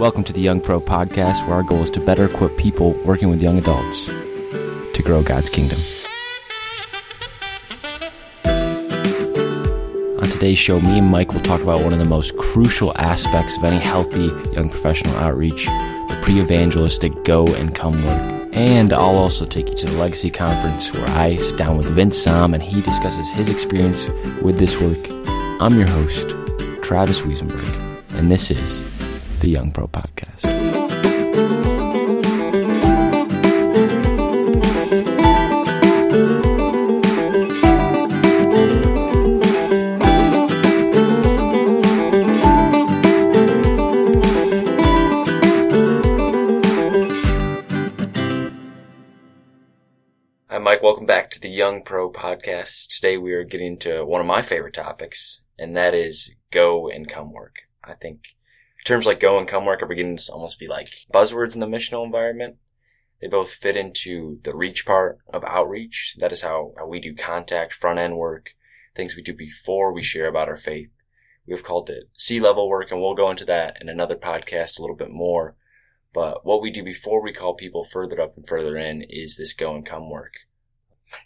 Welcome 0.00 0.24
to 0.24 0.32
the 0.32 0.40
Young 0.40 0.62
Pro 0.62 0.80
Podcast, 0.80 1.46
where 1.46 1.56
our 1.56 1.62
goal 1.62 1.82
is 1.82 1.90
to 1.90 2.00
better 2.00 2.24
equip 2.24 2.56
people 2.56 2.92
working 3.04 3.28
with 3.28 3.42
young 3.42 3.58
adults 3.58 4.06
to 4.06 5.02
grow 5.04 5.22
God's 5.22 5.50
kingdom. 5.50 5.78
On 10.16 10.26
today's 10.30 10.58
show, 10.58 10.80
me 10.80 11.00
and 11.00 11.08
Mike 11.08 11.34
will 11.34 11.42
talk 11.42 11.60
about 11.60 11.82
one 11.82 11.92
of 11.92 11.98
the 11.98 12.06
most 12.06 12.34
crucial 12.38 12.96
aspects 12.96 13.58
of 13.58 13.64
any 13.64 13.76
healthy 13.76 14.28
young 14.54 14.70
professional 14.70 15.14
outreach 15.16 15.66
the 15.66 16.18
pre 16.22 16.40
evangelistic 16.40 17.12
go 17.24 17.46
and 17.56 17.74
come 17.74 17.92
work. 17.92 18.48
And 18.54 18.94
I'll 18.94 19.18
also 19.18 19.44
take 19.44 19.68
you 19.68 19.74
to 19.74 19.86
the 19.86 19.98
Legacy 19.98 20.30
Conference 20.30 20.90
where 20.94 21.10
I 21.10 21.36
sit 21.36 21.58
down 21.58 21.76
with 21.76 21.94
Vince 21.94 22.16
Som 22.16 22.54
and 22.54 22.62
he 22.62 22.80
discusses 22.80 23.28
his 23.32 23.50
experience 23.50 24.08
with 24.40 24.58
this 24.58 24.80
work. 24.80 25.10
I'm 25.60 25.76
your 25.76 25.88
host, 25.90 26.30
Travis 26.82 27.20
Wiesenberg, 27.20 28.14
and 28.14 28.30
this 28.30 28.50
is 28.50 28.89
the 29.40 29.48
Young 29.50 29.72
Pro 29.72 29.88
Podcast. 29.88 30.44
Hi, 50.50 50.58
Mike. 50.58 50.82
Welcome 50.82 51.06
back 51.06 51.30
to 51.30 51.40
the 51.40 51.48
Young 51.48 51.82
Pro 51.82 52.12
Podcast. 52.12 52.88
Today 52.88 53.16
we 53.16 53.32
are 53.32 53.44
getting 53.44 53.78
to 53.78 54.04
one 54.04 54.20
of 54.20 54.26
my 54.26 54.42
favorite 54.42 54.74
topics, 54.74 55.40
and 55.58 55.74
that 55.78 55.94
is 55.94 56.34
go 56.50 56.90
and 56.90 57.08
come 57.08 57.32
work. 57.32 57.54
I 57.82 57.94
think 57.94 58.34
terms 58.84 59.06
like 59.06 59.20
go 59.20 59.38
and 59.38 59.48
come 59.48 59.64
work 59.64 59.82
are 59.82 59.86
beginning 59.86 60.16
to 60.16 60.32
almost 60.32 60.58
be 60.58 60.66
like 60.66 60.88
buzzwords 61.12 61.54
in 61.54 61.60
the 61.60 61.66
missional 61.66 62.04
environment. 62.04 62.56
They 63.20 63.28
both 63.28 63.50
fit 63.50 63.76
into 63.76 64.40
the 64.42 64.56
reach 64.56 64.86
part 64.86 65.18
of 65.28 65.44
outreach. 65.44 66.16
That 66.18 66.32
is 66.32 66.42
how, 66.42 66.72
how 66.78 66.86
we 66.86 67.00
do 67.00 67.14
contact, 67.14 67.74
front 67.74 67.98
end 67.98 68.16
work, 68.16 68.54
things 68.94 69.14
we 69.14 69.22
do 69.22 69.34
before 69.34 69.92
we 69.92 70.02
share 70.02 70.26
about 70.26 70.48
our 70.48 70.56
faith. 70.56 70.88
We've 71.46 71.62
called 71.62 71.90
it 71.90 72.08
sea 72.14 72.40
level 72.40 72.68
work, 72.68 72.90
and 72.90 73.00
we'll 73.00 73.14
go 73.14 73.30
into 73.30 73.44
that 73.46 73.78
in 73.80 73.88
another 73.88 74.16
podcast 74.16 74.78
a 74.78 74.82
little 74.82 74.96
bit 74.96 75.10
more. 75.10 75.56
But 76.12 76.44
what 76.44 76.62
we 76.62 76.70
do 76.70 76.82
before 76.82 77.22
we 77.22 77.32
call 77.32 77.54
people 77.54 77.84
further 77.84 78.20
up 78.20 78.36
and 78.36 78.46
further 78.48 78.76
in 78.76 79.02
is 79.02 79.36
this 79.36 79.52
go 79.52 79.74
and 79.74 79.84
come 79.84 80.10
work. 80.10 80.34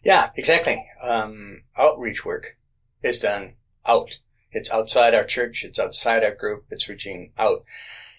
Yeah, 0.03 0.31
exactly. 0.37 0.87
Um, 1.03 1.63
outreach 1.77 2.25
work 2.25 2.57
is 3.03 3.19
done 3.19 3.55
out. 3.87 4.19
It's 4.55 4.71
outside 4.71 5.15
our 5.15 5.25
church. 5.25 5.65
It's 5.65 5.79
outside 5.79 6.23
our 6.23 6.35
group. 6.35 6.65
It's 6.71 6.89
reaching 6.89 7.33
out. 7.37 7.65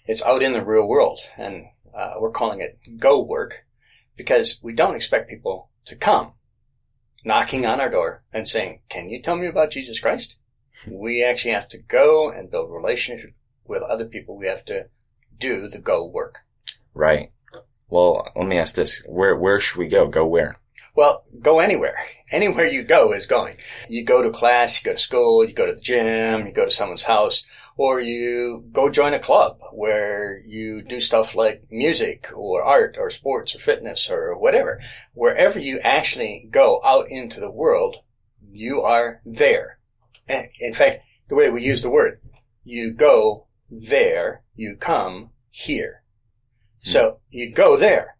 It's 0.05 0.21
out 0.23 0.43
in 0.43 0.53
the 0.53 0.63
real 0.63 0.85
world. 0.85 1.21
And 1.37 1.65
uh, 1.97 2.15
we're 2.19 2.31
calling 2.31 2.59
it 2.59 2.77
go 2.99 3.21
work 3.21 3.65
because 4.17 4.59
we 4.61 4.73
don't 4.73 4.95
expect 4.95 5.29
people 5.29 5.69
to 5.85 5.95
come 5.95 6.33
knocking 7.23 7.65
on 7.65 7.79
our 7.79 7.89
door 7.89 8.23
and 8.31 8.47
saying, 8.47 8.81
can 8.89 9.09
you 9.09 9.21
tell 9.21 9.37
me 9.37 9.47
about 9.47 9.71
Jesus 9.71 9.99
Christ? 9.99 10.37
We 10.87 11.23
actually 11.23 11.51
have 11.51 11.69
to 11.69 11.77
go 11.77 12.29
and 12.29 12.51
build 12.51 12.71
relationships 12.71 13.33
with 13.65 13.81
other 13.81 14.05
people. 14.05 14.37
We 14.37 14.47
have 14.47 14.65
to 14.65 14.87
do 15.37 15.67
the 15.67 15.79
go 15.79 16.05
work. 16.05 16.39
Right. 16.93 17.31
Well, 17.89 18.27
let 18.35 18.45
me 18.47 18.57
ask 18.57 18.75
this. 18.75 19.01
Where, 19.07 19.35
where 19.35 19.59
should 19.59 19.77
we 19.77 19.87
go? 19.87 20.07
Go 20.07 20.25
where? 20.25 20.59
Well, 20.95 21.25
go 21.41 21.59
anywhere. 21.59 21.97
Anywhere 22.31 22.65
you 22.65 22.83
go 22.83 23.13
is 23.13 23.27
going. 23.27 23.57
You 23.87 24.03
go 24.03 24.23
to 24.23 24.31
class, 24.31 24.81
you 24.81 24.89
go 24.89 24.95
to 24.95 25.01
school, 25.01 25.47
you 25.47 25.53
go 25.53 25.67
to 25.67 25.73
the 25.73 25.79
gym, 25.79 26.47
you 26.47 26.51
go 26.51 26.65
to 26.65 26.71
someone's 26.71 27.03
house, 27.03 27.45
or 27.77 27.99
you 27.99 28.65
go 28.71 28.89
join 28.89 29.13
a 29.13 29.19
club 29.19 29.59
where 29.71 30.41
you 30.45 30.81
do 30.81 30.99
stuff 30.99 31.35
like 31.35 31.67
music 31.69 32.29
or 32.35 32.63
art 32.63 32.95
or 32.99 33.11
sports 33.11 33.55
or 33.55 33.59
fitness 33.59 34.09
or 34.09 34.37
whatever. 34.37 34.81
Wherever 35.13 35.59
you 35.59 35.79
actually 35.79 36.47
go 36.49 36.81
out 36.83 37.09
into 37.09 37.39
the 37.39 37.51
world, 37.51 37.97
you 38.51 38.81
are 38.81 39.21
there. 39.23 39.79
And 40.27 40.47
in 40.59 40.73
fact, 40.73 41.01
the 41.27 41.35
way 41.35 41.51
we 41.51 41.63
use 41.63 41.83
the 41.83 41.89
word, 41.89 42.19
you 42.63 42.91
go 42.91 43.47
there, 43.69 44.43
you 44.55 44.75
come 44.75 45.31
here. 45.49 46.03
Hmm. 46.83 46.89
So 46.89 47.19
you 47.29 47.51
go 47.53 47.77
there. 47.77 48.14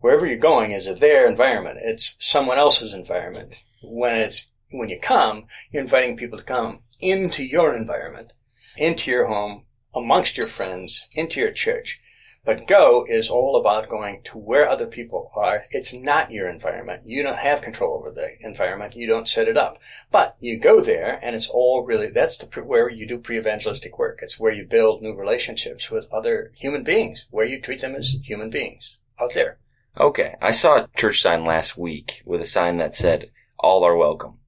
Wherever 0.00 0.26
you're 0.26 0.36
going 0.36 0.70
is 0.70 0.86
a 0.86 0.94
their 0.94 1.26
environment. 1.28 1.78
It's 1.82 2.14
someone 2.20 2.56
else's 2.56 2.94
environment. 2.94 3.62
When 3.82 4.20
it's, 4.20 4.50
when 4.70 4.88
you 4.88 5.00
come, 5.00 5.46
you're 5.72 5.82
inviting 5.82 6.16
people 6.16 6.38
to 6.38 6.44
come 6.44 6.80
into 7.00 7.44
your 7.44 7.74
environment, 7.74 8.32
into 8.76 9.10
your 9.10 9.26
home, 9.26 9.64
amongst 9.94 10.36
your 10.36 10.46
friends, 10.46 11.08
into 11.14 11.40
your 11.40 11.50
church. 11.50 12.00
But 12.44 12.68
go 12.68 13.04
is 13.08 13.28
all 13.28 13.56
about 13.56 13.88
going 13.88 14.22
to 14.22 14.38
where 14.38 14.68
other 14.68 14.86
people 14.86 15.30
are. 15.34 15.64
It's 15.70 15.92
not 15.92 16.30
your 16.30 16.48
environment. 16.48 17.02
You 17.04 17.22
don't 17.22 17.38
have 17.38 17.60
control 17.60 17.98
over 17.98 18.12
the 18.12 18.36
environment. 18.40 18.94
You 18.94 19.08
don't 19.08 19.28
set 19.28 19.48
it 19.48 19.56
up. 19.56 19.78
But 20.12 20.36
you 20.38 20.58
go 20.58 20.80
there 20.80 21.18
and 21.22 21.34
it's 21.34 21.48
all 21.48 21.84
really, 21.84 22.08
that's 22.08 22.38
the, 22.38 22.46
where 22.62 22.88
you 22.88 23.06
do 23.06 23.18
pre-evangelistic 23.18 23.98
work. 23.98 24.20
It's 24.22 24.38
where 24.38 24.52
you 24.52 24.64
build 24.64 25.02
new 25.02 25.14
relationships 25.14 25.90
with 25.90 26.08
other 26.12 26.52
human 26.56 26.84
beings, 26.84 27.26
where 27.30 27.44
you 27.44 27.60
treat 27.60 27.80
them 27.80 27.96
as 27.96 28.16
human 28.22 28.48
beings 28.48 28.98
out 29.20 29.34
there. 29.34 29.58
Okay. 29.96 30.34
I 30.40 30.50
saw 30.50 30.76
a 30.76 30.88
church 30.96 31.22
sign 31.22 31.44
last 31.44 31.76
week 31.76 32.22
with 32.24 32.40
a 32.40 32.46
sign 32.46 32.76
that 32.78 32.94
said, 32.94 33.30
all 33.58 33.84
are 33.84 33.96
welcome. 33.96 34.40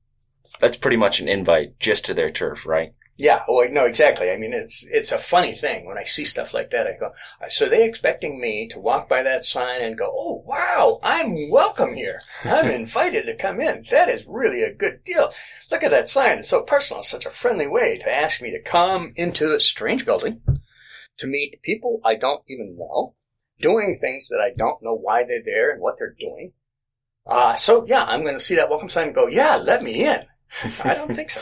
That's 0.60 0.76
pretty 0.76 0.96
much 0.96 1.20
an 1.20 1.28
invite 1.28 1.78
just 1.78 2.04
to 2.06 2.14
their 2.14 2.30
turf, 2.30 2.66
right? 2.66 2.94
Yeah, 3.20 3.42
oh, 3.46 3.56
well, 3.56 3.70
no, 3.70 3.84
exactly. 3.84 4.30
I 4.30 4.38
mean, 4.38 4.54
it's 4.54 4.82
it's 4.90 5.12
a 5.12 5.18
funny 5.18 5.52
thing 5.52 5.84
when 5.84 5.98
I 5.98 6.04
see 6.04 6.24
stuff 6.24 6.54
like 6.54 6.70
that. 6.70 6.86
I 6.86 6.96
go, 6.98 7.12
uh, 7.42 7.50
so 7.50 7.68
they 7.68 7.86
expecting 7.86 8.40
me 8.40 8.66
to 8.68 8.80
walk 8.80 9.10
by 9.10 9.22
that 9.22 9.44
sign 9.44 9.82
and 9.82 9.98
go, 9.98 10.10
oh 10.10 10.42
wow, 10.46 11.00
I'm 11.02 11.50
welcome 11.50 11.94
here. 11.94 12.22
I'm 12.44 12.70
invited 12.70 13.26
to 13.26 13.36
come 13.36 13.60
in. 13.60 13.84
That 13.90 14.08
is 14.08 14.24
really 14.26 14.62
a 14.62 14.72
good 14.72 15.04
deal. 15.04 15.30
Look 15.70 15.82
at 15.82 15.90
that 15.90 16.08
sign. 16.08 16.38
It's 16.38 16.48
so 16.48 16.62
personal. 16.62 17.00
It's 17.00 17.10
such 17.10 17.26
a 17.26 17.30
friendly 17.30 17.66
way 17.66 17.98
to 17.98 18.10
ask 18.10 18.40
me 18.40 18.52
to 18.52 18.62
come 18.62 19.12
into 19.16 19.54
a 19.54 19.60
strange 19.60 20.06
building 20.06 20.40
to 21.18 21.26
meet 21.26 21.60
people 21.62 22.00
I 22.02 22.14
don't 22.14 22.42
even 22.48 22.78
know, 22.78 23.16
doing 23.60 23.96
things 24.00 24.28
that 24.28 24.40
I 24.40 24.54
don't 24.56 24.82
know 24.82 24.94
why 24.94 25.24
they're 25.24 25.42
there 25.44 25.70
and 25.72 25.80
what 25.80 25.96
they're 25.98 26.16
doing. 26.18 26.52
Uh, 27.26 27.54
so 27.54 27.86
yeah, 27.86 28.04
I'm 28.04 28.22
going 28.22 28.34
to 28.34 28.40
see 28.40 28.56
that 28.56 28.70
welcome 28.70 28.88
sign 28.88 29.08
and 29.08 29.14
go, 29.14 29.26
yeah, 29.26 29.56
let 29.56 29.82
me 29.82 30.04
in. 30.04 30.24
I 30.84 30.94
don't 30.94 31.14
think 31.14 31.30
so. 31.30 31.40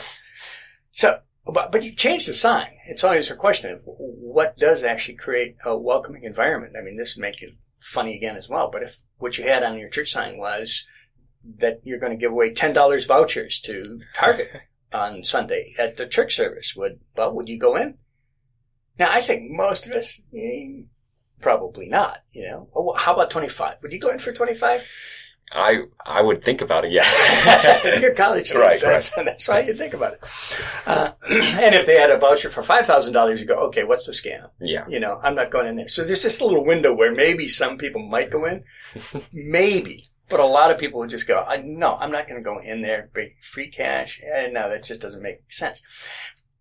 So, 0.91 1.19
but, 1.45 1.71
but 1.71 1.83
you 1.83 1.93
change 1.93 2.25
the 2.25 2.33
sign. 2.33 2.71
It's 2.87 3.03
always 3.03 3.31
a 3.31 3.35
question 3.35 3.73
of 3.73 3.81
what 3.85 4.57
does 4.57 4.83
actually 4.83 5.15
create 5.15 5.55
a 5.65 5.77
welcoming 5.77 6.23
environment. 6.23 6.75
I 6.77 6.83
mean, 6.83 6.97
this 6.97 7.15
would 7.15 7.21
make 7.21 7.41
it 7.41 7.55
funny 7.79 8.15
again 8.15 8.37
as 8.37 8.49
well. 8.49 8.69
But 8.71 8.83
if 8.83 8.97
what 9.17 9.37
you 9.37 9.45
had 9.45 9.63
on 9.63 9.77
your 9.77 9.89
church 9.89 10.11
sign 10.11 10.37
was 10.37 10.85
that 11.57 11.79
you're 11.83 11.99
going 11.99 12.11
to 12.11 12.17
give 12.17 12.31
away 12.31 12.53
$10 12.53 13.07
vouchers 13.07 13.59
to 13.61 14.01
Target 14.13 14.49
on 14.93 15.23
Sunday 15.23 15.73
at 15.79 15.97
the 15.97 16.05
church 16.05 16.35
service, 16.35 16.75
would, 16.75 16.99
well, 17.15 17.33
would 17.33 17.49
you 17.49 17.57
go 17.57 17.75
in? 17.75 17.97
Now, 18.97 19.09
I 19.11 19.21
think 19.21 19.49
most 19.49 19.87
of 19.87 19.93
us, 19.93 20.21
eh, 20.35 20.81
probably 21.41 21.87
not, 21.87 22.19
you 22.31 22.43
know. 22.43 22.69
Oh, 22.75 22.83
well, 22.83 22.95
how 22.95 23.13
about 23.13 23.29
25? 23.29 23.77
Would 23.81 23.91
you 23.91 23.99
go 23.99 24.09
in 24.09 24.19
for 24.19 24.31
25? 24.31 24.83
I, 25.51 25.81
I 26.05 26.21
would 26.21 26.43
think 26.43 26.61
about 26.61 26.85
it, 26.85 26.91
yes. 26.91 27.81
You're 28.01 28.13
college 28.13 28.53
Right, 28.53 28.77
students. 28.77 29.09
That's, 29.09 29.25
that's 29.25 29.47
why 29.47 29.61
you 29.61 29.73
think 29.73 29.95
about 29.95 30.13
it. 30.13 30.19
Uh, 30.85 31.11
and 31.29 31.73
if 31.73 31.87
they 31.87 31.97
had 31.97 32.11
a 32.11 32.19
voucher 32.19 32.49
for 32.51 32.61
$5,000, 32.61 33.39
you 33.39 33.45
go, 33.45 33.67
okay, 33.67 33.83
what's 33.83 34.05
the 34.05 34.11
scam? 34.11 34.49
yeah. 34.59 34.85
You 34.87 34.99
know, 34.99 35.19
I'm 35.23 35.33
not 35.33 35.49
going 35.49 35.65
in 35.67 35.75
there. 35.75 35.87
So 35.87 36.03
there's 36.03 36.21
this 36.21 36.39
little 36.41 36.63
window 36.63 36.93
where 36.93 37.13
maybe 37.13 37.47
some 37.47 37.77
people 37.79 38.07
might 38.07 38.29
go 38.29 38.45
in. 38.45 38.63
maybe. 39.33 40.11
But 40.29 40.39
a 40.39 40.45
lot 40.45 40.69
of 40.69 40.77
people 40.77 40.99
would 40.99 41.09
just 41.09 41.27
go, 41.27 41.39
I, 41.39 41.57
no, 41.57 41.95
I'm 41.95 42.11
not 42.11 42.27
going 42.27 42.39
to 42.39 42.45
go 42.45 42.59
in 42.59 42.83
there, 42.83 43.09
free 43.41 43.71
cash. 43.71 44.21
And 44.23 44.53
no, 44.53 44.69
that 44.69 44.83
just 44.83 45.01
doesn't 45.01 45.23
make 45.23 45.51
sense. 45.51 45.81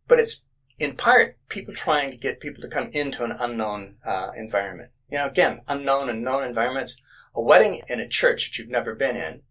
But 0.06 0.18
it's 0.18 0.46
in 0.78 0.94
part 0.96 1.36
people 1.48 1.74
trying 1.74 2.10
to 2.10 2.16
get 2.16 2.40
people 2.40 2.62
to 2.62 2.68
come 2.68 2.88
into 2.92 3.24
an 3.24 3.32
unknown 3.32 3.96
uh, 4.06 4.30
environment. 4.36 4.90
You 5.10 5.18
know, 5.18 5.26
again, 5.26 5.60
unknown 5.68 6.08
and 6.08 6.22
known 6.22 6.44
environments. 6.44 6.96
A 7.34 7.40
wedding 7.42 7.82
in 7.88 8.00
a 8.00 8.08
church 8.08 8.48
that 8.48 8.58
you've 8.58 8.68
never 8.70 8.94
been 8.94 9.16
in 9.16 9.42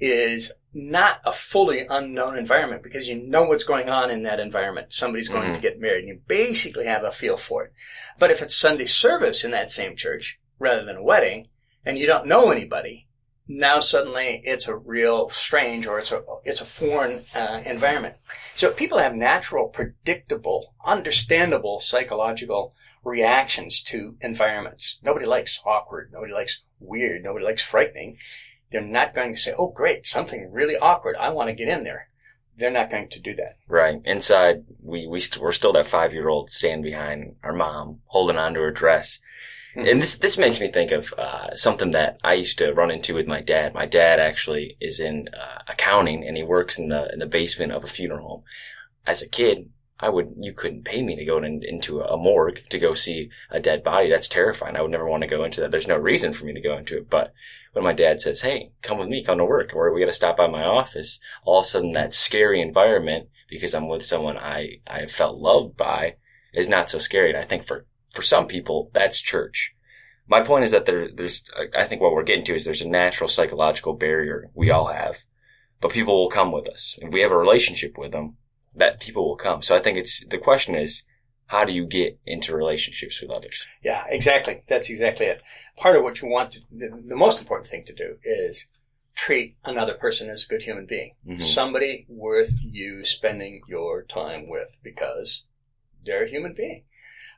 is 0.00 0.52
not 0.72 1.20
a 1.26 1.32
fully 1.32 1.84
unknown 1.90 2.38
environment 2.38 2.82
because 2.82 3.08
you 3.08 3.16
know 3.16 3.42
what's 3.44 3.64
going 3.64 3.88
on 3.88 4.10
in 4.10 4.22
that 4.22 4.40
environment. 4.40 4.92
Somebody's 4.92 5.28
going 5.28 5.50
Mhm. 5.50 5.54
to 5.54 5.60
get 5.60 5.80
married 5.80 6.00
and 6.04 6.08
you 6.08 6.20
basically 6.26 6.86
have 6.86 7.04
a 7.04 7.10
feel 7.12 7.36
for 7.36 7.64
it. 7.64 7.72
But 8.18 8.30
if 8.30 8.40
it's 8.40 8.56
Sunday 8.56 8.86
service 8.86 9.44
in 9.44 9.50
that 9.50 9.70
same 9.70 9.96
church 9.96 10.38
rather 10.58 10.84
than 10.84 10.96
a 10.96 11.02
wedding 11.02 11.46
and 11.84 11.98
you 11.98 12.06
don't 12.06 12.26
know 12.26 12.50
anybody, 12.50 13.08
now 13.52 13.80
suddenly 13.80 14.40
it's 14.44 14.68
a 14.68 14.76
real 14.76 15.28
strange 15.28 15.84
or 15.86 15.98
it's 15.98 16.12
a, 16.12 16.22
it's 16.44 16.60
a 16.60 16.64
foreign 16.64 17.22
uh, 17.34 17.60
environment. 17.66 18.14
So 18.54 18.70
people 18.70 18.98
have 18.98 19.14
natural, 19.14 19.66
predictable, 19.68 20.72
understandable 20.86 21.80
psychological 21.80 22.74
reactions 23.02 23.82
to 23.84 24.16
environments. 24.20 25.00
Nobody 25.02 25.26
likes 25.26 25.60
awkward. 25.66 26.10
Nobody 26.12 26.32
likes 26.32 26.62
weird. 26.78 27.24
Nobody 27.24 27.44
likes 27.44 27.62
frightening. 27.62 28.16
They're 28.70 28.80
not 28.80 29.14
going 29.14 29.34
to 29.34 29.40
say, 29.40 29.52
oh 29.58 29.68
great, 29.72 30.06
something 30.06 30.50
really 30.52 30.76
awkward. 30.76 31.16
I 31.16 31.30
want 31.30 31.48
to 31.48 31.54
get 31.54 31.68
in 31.68 31.82
there. 31.82 32.08
they're 32.56 32.70
not 32.70 32.90
going 32.90 33.08
to 33.08 33.18
do 33.18 33.34
that. 33.34 33.56
Right. 33.68 34.00
Inside, 34.04 34.64
we, 34.82 35.06
we 35.06 35.18
st- 35.18 35.42
we're 35.42 35.52
still 35.52 35.72
that 35.72 35.86
five 35.86 36.12
year 36.12 36.28
old 36.28 36.50
standing 36.50 36.82
behind 36.82 37.36
our 37.42 37.54
mom, 37.54 38.02
holding 38.06 38.36
onto 38.36 38.60
her 38.60 38.70
dress. 38.70 39.18
And 39.74 40.02
this, 40.02 40.18
this 40.18 40.38
makes 40.38 40.60
me 40.60 40.68
think 40.68 40.90
of, 40.90 41.12
uh, 41.16 41.54
something 41.54 41.92
that 41.92 42.18
I 42.24 42.34
used 42.34 42.58
to 42.58 42.72
run 42.72 42.90
into 42.90 43.14
with 43.14 43.26
my 43.26 43.40
dad. 43.40 43.72
My 43.72 43.86
dad 43.86 44.18
actually 44.18 44.76
is 44.80 44.98
in, 44.98 45.28
uh, 45.28 45.62
accounting 45.68 46.26
and 46.26 46.36
he 46.36 46.42
works 46.42 46.78
in 46.78 46.88
the, 46.88 47.12
in 47.12 47.20
the 47.20 47.26
basement 47.26 47.72
of 47.72 47.84
a 47.84 47.88
funeral 47.88 48.28
home. 48.28 48.42
As 49.06 49.22
a 49.22 49.28
kid, 49.28 49.70
I 50.00 50.08
would, 50.08 50.34
you 50.38 50.54
couldn't 50.54 50.84
pay 50.84 51.02
me 51.02 51.14
to 51.16 51.24
go 51.24 51.38
in, 51.38 51.62
into 51.62 52.00
a 52.00 52.16
morgue 52.16 52.60
to 52.70 52.78
go 52.78 52.94
see 52.94 53.30
a 53.50 53.60
dead 53.60 53.84
body. 53.84 54.08
That's 54.08 54.28
terrifying. 54.28 54.76
I 54.76 54.80
would 54.80 54.90
never 54.90 55.06
want 55.06 55.22
to 55.22 55.28
go 55.28 55.44
into 55.44 55.60
that. 55.60 55.70
There's 55.70 55.86
no 55.86 55.96
reason 55.96 56.32
for 56.32 56.46
me 56.46 56.54
to 56.54 56.60
go 56.60 56.76
into 56.76 56.96
it. 56.96 57.10
But 57.10 57.32
when 57.72 57.84
my 57.84 57.92
dad 57.92 58.20
says, 58.20 58.40
Hey, 58.40 58.72
come 58.82 58.98
with 58.98 59.08
me, 59.08 59.22
come 59.22 59.38
to 59.38 59.44
work, 59.44 59.72
or 59.74 59.92
we 59.92 60.00
got 60.00 60.06
to 60.06 60.12
stop 60.12 60.38
by 60.38 60.48
my 60.48 60.64
office, 60.64 61.20
all 61.44 61.60
of 61.60 61.64
a 61.64 61.68
sudden 61.68 61.92
that 61.92 62.14
scary 62.14 62.60
environment, 62.60 63.28
because 63.48 63.74
I'm 63.74 63.88
with 63.88 64.04
someone 64.04 64.38
I, 64.38 64.80
I 64.86 65.06
felt 65.06 65.38
loved 65.38 65.76
by, 65.76 66.16
is 66.54 66.68
not 66.68 66.88
so 66.88 66.98
scary. 66.98 67.30
And 67.30 67.38
I 67.38 67.44
think 67.44 67.66
for, 67.66 67.86
for 68.10 68.22
some 68.22 68.46
people, 68.46 68.90
that's 68.92 69.20
church. 69.20 69.72
My 70.28 70.42
point 70.42 70.64
is 70.64 70.70
that 70.70 70.86
there, 70.86 71.08
there's, 71.08 71.44
I 71.76 71.84
think 71.84 72.00
what 72.00 72.12
we're 72.12 72.22
getting 72.22 72.44
to 72.44 72.54
is 72.54 72.64
there's 72.64 72.82
a 72.82 72.88
natural 72.88 73.28
psychological 73.28 73.94
barrier 73.94 74.48
we 74.54 74.70
all 74.70 74.86
have, 74.86 75.18
but 75.80 75.90
people 75.90 76.14
will 76.20 76.30
come 76.30 76.52
with 76.52 76.68
us. 76.68 76.98
If 77.02 77.12
we 77.12 77.20
have 77.22 77.32
a 77.32 77.36
relationship 77.36 77.98
with 77.98 78.12
them, 78.12 78.36
that 78.74 79.00
people 79.00 79.28
will 79.28 79.36
come. 79.36 79.62
So 79.62 79.74
I 79.74 79.80
think 79.80 79.98
it's, 79.98 80.24
the 80.26 80.38
question 80.38 80.74
is, 80.76 81.02
how 81.46 81.64
do 81.64 81.72
you 81.72 81.84
get 81.84 82.16
into 82.26 82.54
relationships 82.54 83.20
with 83.20 83.30
others? 83.30 83.66
Yeah, 83.82 84.04
exactly. 84.08 84.62
That's 84.68 84.88
exactly 84.88 85.26
it. 85.26 85.42
Part 85.76 85.96
of 85.96 86.04
what 86.04 86.22
you 86.22 86.28
want 86.28 86.52
to, 86.52 86.60
the, 86.70 87.02
the 87.04 87.16
most 87.16 87.40
important 87.40 87.68
thing 87.68 87.84
to 87.86 87.92
do 87.92 88.18
is 88.22 88.68
treat 89.16 89.56
another 89.64 89.94
person 89.94 90.30
as 90.30 90.44
a 90.44 90.46
good 90.46 90.62
human 90.62 90.86
being. 90.86 91.16
Mhm. 91.26 91.42
Somebody 91.42 92.06
worth 92.08 92.54
you 92.62 93.04
spending 93.04 93.62
your 93.66 94.04
time 94.04 94.48
with 94.48 94.76
because 94.84 95.44
they're 96.04 96.24
a 96.24 96.30
human 96.30 96.54
being. 96.54 96.84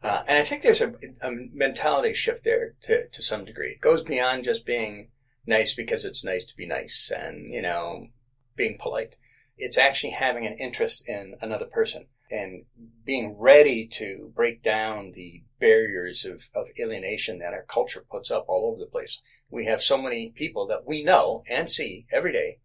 Uh, 0.03 0.23
and 0.27 0.39
I 0.39 0.43
think 0.43 0.63
there's 0.63 0.81
a, 0.81 0.95
a 1.21 1.31
mentality 1.31 2.13
shift 2.13 2.45
there 2.45 2.75
to, 2.83 3.09
to 3.09 3.23
some 3.23 3.45
degree. 3.45 3.73
It 3.73 3.81
goes 3.81 4.03
beyond 4.03 4.45
just 4.45 4.67
being 4.67 5.11
nice 5.47 5.75
because 5.75 6.05
it's 6.05 6.25
nice 6.25 6.45
to 6.47 6.57
be 6.57 6.67
nice 6.67 7.13
and, 7.17 7.53
you 7.53 7.63
know, 7.63 8.09
being 8.57 8.79
polite. 8.79 9.17
It's 9.57 9.79
actually 9.79 10.11
having 10.11 10.47
an 10.47 10.59
interest 10.59 11.09
in 11.09 11.37
another 11.41 11.67
person 11.67 12.07
and 12.31 12.65
being 13.05 13.37
ready 13.39 13.87
to 13.87 14.33
break 14.35 14.63
down 14.63 15.13
the 15.13 15.43
barriers 15.61 16.25
of, 16.25 16.49
of 16.55 16.67
alienation 16.81 17.39
that 17.39 17.53
our 17.53 17.65
culture 17.65 18.05
puts 18.11 18.31
up 18.31 18.47
all 18.49 18.71
over 18.71 18.81
the 18.81 18.91
place. 18.91 19.21
We 19.51 19.67
have 19.67 19.83
so 19.83 19.99
many 19.99 20.31
people 20.31 20.67
that 20.69 20.87
we 20.87 21.05
know 21.05 21.45
and 21.49 21.71
see 21.71 22.07
every 22.11 22.33
day, 22.33 22.59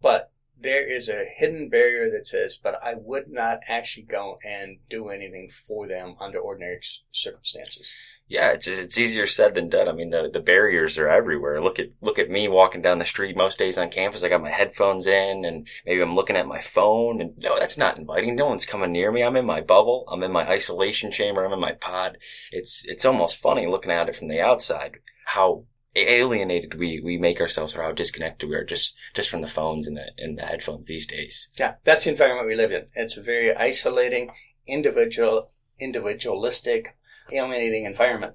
but 0.00 0.32
there 0.58 0.90
is 0.90 1.08
a 1.08 1.24
hidden 1.34 1.68
barrier 1.68 2.10
that 2.10 2.26
says, 2.26 2.56
but 2.56 2.80
I 2.82 2.94
would 2.94 3.28
not 3.28 3.60
actually 3.68 4.04
go 4.04 4.38
and 4.44 4.78
do 4.88 5.08
anything 5.08 5.48
for 5.48 5.86
them 5.86 6.16
under 6.20 6.38
ordinary 6.38 6.80
circumstances. 7.12 7.92
Yeah, 8.28 8.50
it's 8.50 8.66
it's 8.66 8.98
easier 8.98 9.28
said 9.28 9.54
than 9.54 9.68
done. 9.68 9.86
I 9.86 9.92
mean, 9.92 10.10
the 10.10 10.28
the 10.32 10.40
barriers 10.40 10.98
are 10.98 11.08
everywhere. 11.08 11.62
Look 11.62 11.78
at 11.78 11.90
look 12.00 12.18
at 12.18 12.28
me 12.28 12.48
walking 12.48 12.82
down 12.82 12.98
the 12.98 13.04
street 13.04 13.36
most 13.36 13.56
days 13.56 13.78
on 13.78 13.88
campus. 13.88 14.24
I 14.24 14.28
got 14.28 14.42
my 14.42 14.50
headphones 14.50 15.06
in, 15.06 15.44
and 15.44 15.68
maybe 15.84 16.02
I'm 16.02 16.16
looking 16.16 16.34
at 16.34 16.48
my 16.48 16.60
phone. 16.60 17.20
And 17.20 17.38
no, 17.38 17.56
that's 17.56 17.78
not 17.78 17.98
inviting. 17.98 18.34
No 18.34 18.46
one's 18.46 18.66
coming 18.66 18.90
near 18.90 19.12
me. 19.12 19.22
I'm 19.22 19.36
in 19.36 19.46
my 19.46 19.60
bubble. 19.60 20.06
I'm 20.08 20.24
in 20.24 20.32
my 20.32 20.48
isolation 20.48 21.12
chamber. 21.12 21.44
I'm 21.44 21.52
in 21.52 21.60
my 21.60 21.72
pod. 21.72 22.18
It's 22.50 22.84
it's 22.86 23.04
almost 23.04 23.40
funny 23.40 23.68
looking 23.68 23.92
at 23.92 24.08
it 24.08 24.16
from 24.16 24.26
the 24.26 24.40
outside 24.40 24.98
how 25.26 25.64
alienated 25.96 26.78
we 26.78 27.00
we 27.00 27.18
make 27.18 27.40
ourselves, 27.40 27.74
or 27.74 27.82
how 27.82 27.92
disconnected 27.92 28.48
we 28.48 28.56
are 28.56 28.64
just 28.64 28.94
just 29.14 29.30
from 29.30 29.40
the 29.40 29.46
phones 29.48 29.86
and 29.86 29.96
the 29.96 30.10
and 30.18 30.38
the 30.38 30.42
headphones 30.42 30.86
these 30.86 31.06
days. 31.06 31.48
Yeah, 31.58 31.74
that's 31.84 32.04
the 32.04 32.10
environment 32.10 32.46
we 32.46 32.54
live 32.54 32.72
in. 32.72 32.86
It's 32.94 33.16
a 33.16 33.22
very 33.22 33.54
isolating, 33.54 34.30
individual, 34.66 35.50
individualistic, 35.78 36.96
alienating 37.32 37.84
environment. 37.84 38.34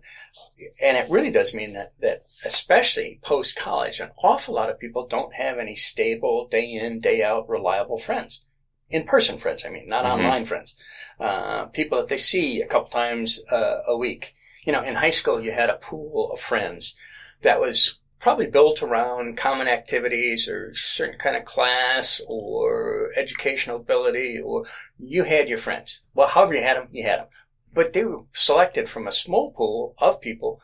And 0.82 0.98
it 0.98 1.10
really 1.10 1.32
does 1.32 1.54
mean 1.54 1.74
that, 1.74 1.94
that 2.02 2.24
especially 2.46 3.20
post 3.24 3.56
college, 3.56 4.00
an 4.00 4.12
awful 4.24 4.56
lot 4.56 4.70
of 4.70 4.80
people 4.80 5.08
don't 5.08 5.34
have 5.36 5.58
any 5.58 5.76
stable, 5.76 6.48
day 6.48 6.72
in, 6.72 7.00
day 7.00 7.24
out, 7.24 7.48
reliable 7.50 7.98
friends. 7.98 8.42
In 8.90 9.06
person 9.06 9.38
friends, 9.38 9.66
I 9.66 9.70
mean, 9.70 9.88
not 9.88 10.04
Mhm. 10.04 10.12
online 10.12 10.46
friends. 10.46 10.76
Uh, 11.20 11.66
people 11.66 12.00
that 12.00 12.10
they 12.10 12.18
see 12.18 12.62
a 12.62 12.68
couple 12.68 12.90
times 12.90 13.42
uh, 13.50 13.82
a 13.88 13.96
week. 13.96 14.36
You 14.66 14.74
know, 14.74 14.84
in 14.84 14.96
high 14.96 15.12
school, 15.12 15.42
you 15.42 15.52
had 15.52 15.70
a 15.70 15.76
pool 15.76 16.30
of 16.32 16.40
friends 16.40 16.94
that 17.42 17.60
was 17.60 18.00
probably 18.20 18.48
built 18.48 18.84
around 18.84 19.36
common 19.36 19.68
activities 19.68 20.48
or 20.48 20.74
certain 20.76 21.18
kind 21.18 21.36
of 21.36 21.44
class 21.44 22.22
or 22.28 23.12
educational 23.16 23.78
ability 23.78 24.40
or 24.40 24.66
you 25.00 25.24
had 25.24 25.50
your 25.50 25.58
friends. 25.58 26.02
Well, 26.14 26.28
however 26.28 26.54
you 26.54 26.62
had 26.62 26.78
them, 26.78 26.88
you 26.92 27.04
had 27.04 27.22
them. 27.22 27.28
But 27.74 27.94
they 27.94 28.04
were 28.04 28.24
selected 28.32 28.88
from 28.88 29.08
a 29.08 29.12
small 29.12 29.52
pool 29.52 29.96
of 29.98 30.22
people 30.22 30.62